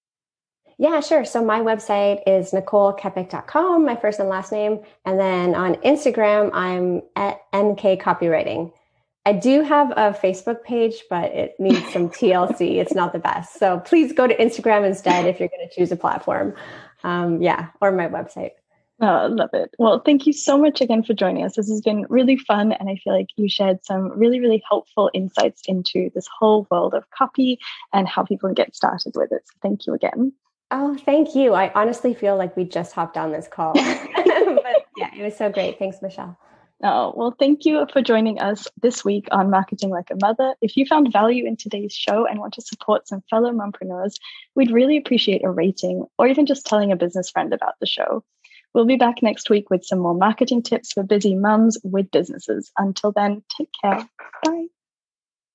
Yeah, 0.77 0.99
sure. 0.99 1.23
So 1.23 1.43
my 1.43 1.61
website 1.61 2.21
is 2.27 2.51
nicolekepic.com, 2.51 3.85
my 3.85 3.95
first 3.95 4.19
and 4.19 4.27
last 4.27 4.51
name. 4.51 4.79
And 5.05 5.19
then 5.19 5.55
on 5.55 5.75
Instagram, 5.75 6.51
I'm 6.53 7.01
at 7.15 7.39
NK 7.55 8.01
Copywriting. 8.01 8.73
I 9.25 9.33
do 9.33 9.61
have 9.61 9.91
a 9.91 10.11
Facebook 10.13 10.63
page, 10.63 11.03
but 11.09 11.31
it 11.31 11.55
needs 11.59 11.91
some 11.91 12.09
TLC. 12.09 12.75
it's 12.81 12.93
not 12.93 13.13
the 13.13 13.19
best. 13.19 13.57
So 13.57 13.79
please 13.79 14.13
go 14.13 14.27
to 14.27 14.35
Instagram 14.35 14.85
instead 14.85 15.25
if 15.25 15.39
you're 15.39 15.49
going 15.49 15.67
to 15.67 15.75
choose 15.75 15.91
a 15.91 15.95
platform. 15.95 16.53
Um, 17.03 17.41
yeah, 17.41 17.69
or 17.81 17.91
my 17.91 18.07
website. 18.07 18.51
Oh, 19.01 19.07
I 19.07 19.27
love 19.27 19.49
it. 19.53 19.75
Well, 19.77 19.99
thank 19.99 20.25
you 20.25 20.31
so 20.31 20.57
much 20.57 20.79
again 20.79 21.03
for 21.03 21.13
joining 21.13 21.43
us. 21.43 21.57
This 21.57 21.69
has 21.69 21.81
been 21.81 22.05
really 22.07 22.37
fun. 22.37 22.71
And 22.71 22.89
I 22.89 22.95
feel 23.03 23.13
like 23.13 23.27
you 23.35 23.49
shared 23.49 23.83
some 23.83 24.17
really, 24.17 24.39
really 24.39 24.63
helpful 24.67 25.11
insights 25.13 25.63
into 25.67 26.09
this 26.15 26.27
whole 26.27 26.65
world 26.71 26.93
of 26.93 27.09
copy 27.09 27.59
and 27.91 28.07
how 28.07 28.23
people 28.23 28.47
can 28.47 28.53
get 28.53 28.75
started 28.75 29.13
with 29.15 29.33
it. 29.33 29.41
So 29.47 29.53
thank 29.61 29.85
you 29.85 29.93
again. 29.93 30.31
Oh, 30.71 30.95
thank 30.95 31.35
you. 31.35 31.53
I 31.53 31.71
honestly 31.73 32.13
feel 32.13 32.37
like 32.37 32.55
we 32.55 32.63
just 32.63 32.93
hopped 32.93 33.17
on 33.17 33.31
this 33.31 33.47
call. 33.49 33.73
but 33.75 34.85
yeah, 34.97 35.11
it 35.15 35.23
was 35.23 35.35
so 35.35 35.51
great. 35.51 35.77
Thanks, 35.77 36.01
Michelle. 36.01 36.37
Oh, 36.83 37.13
well, 37.15 37.35
thank 37.37 37.65
you 37.65 37.85
for 37.91 38.01
joining 38.01 38.39
us 38.39 38.67
this 38.81 39.03
week 39.03 39.27
on 39.31 39.49
Marketing 39.49 39.89
Like 39.89 40.09
a 40.11 40.17
Mother. 40.21 40.55
If 40.61 40.75
you 40.75 40.85
found 40.85 41.11
value 41.11 41.45
in 41.45 41.55
today's 41.55 41.93
show 41.93 42.25
and 42.25 42.39
want 42.39 42.53
to 42.55 42.61
support 42.61 43.07
some 43.07 43.23
fellow 43.29 43.51
mompreneurs, 43.51 44.15
we'd 44.55 44.71
really 44.71 44.97
appreciate 44.97 45.43
a 45.43 45.49
rating 45.49 46.05
or 46.17 46.27
even 46.27 46.45
just 46.45 46.65
telling 46.65 46.91
a 46.91 46.97
business 46.97 47.29
friend 47.29 47.53
about 47.53 47.75
the 47.79 47.85
show. 47.85 48.23
We'll 48.75 48.85
be 48.85 48.97
back 48.97 49.23
next 49.23 49.49
week 49.49 49.69
with 49.69 49.85
some 49.85 49.99
more 49.99 50.13
marketing 50.13 50.61
tips 50.61 50.91
for 50.91 51.01
busy 51.01 51.33
mums 51.33 51.77
with 51.81 52.11
businesses. 52.11 52.73
Until 52.77 53.13
then, 53.13 53.41
take 53.57 53.69
care. 53.81 54.05
Bye. 54.43 54.65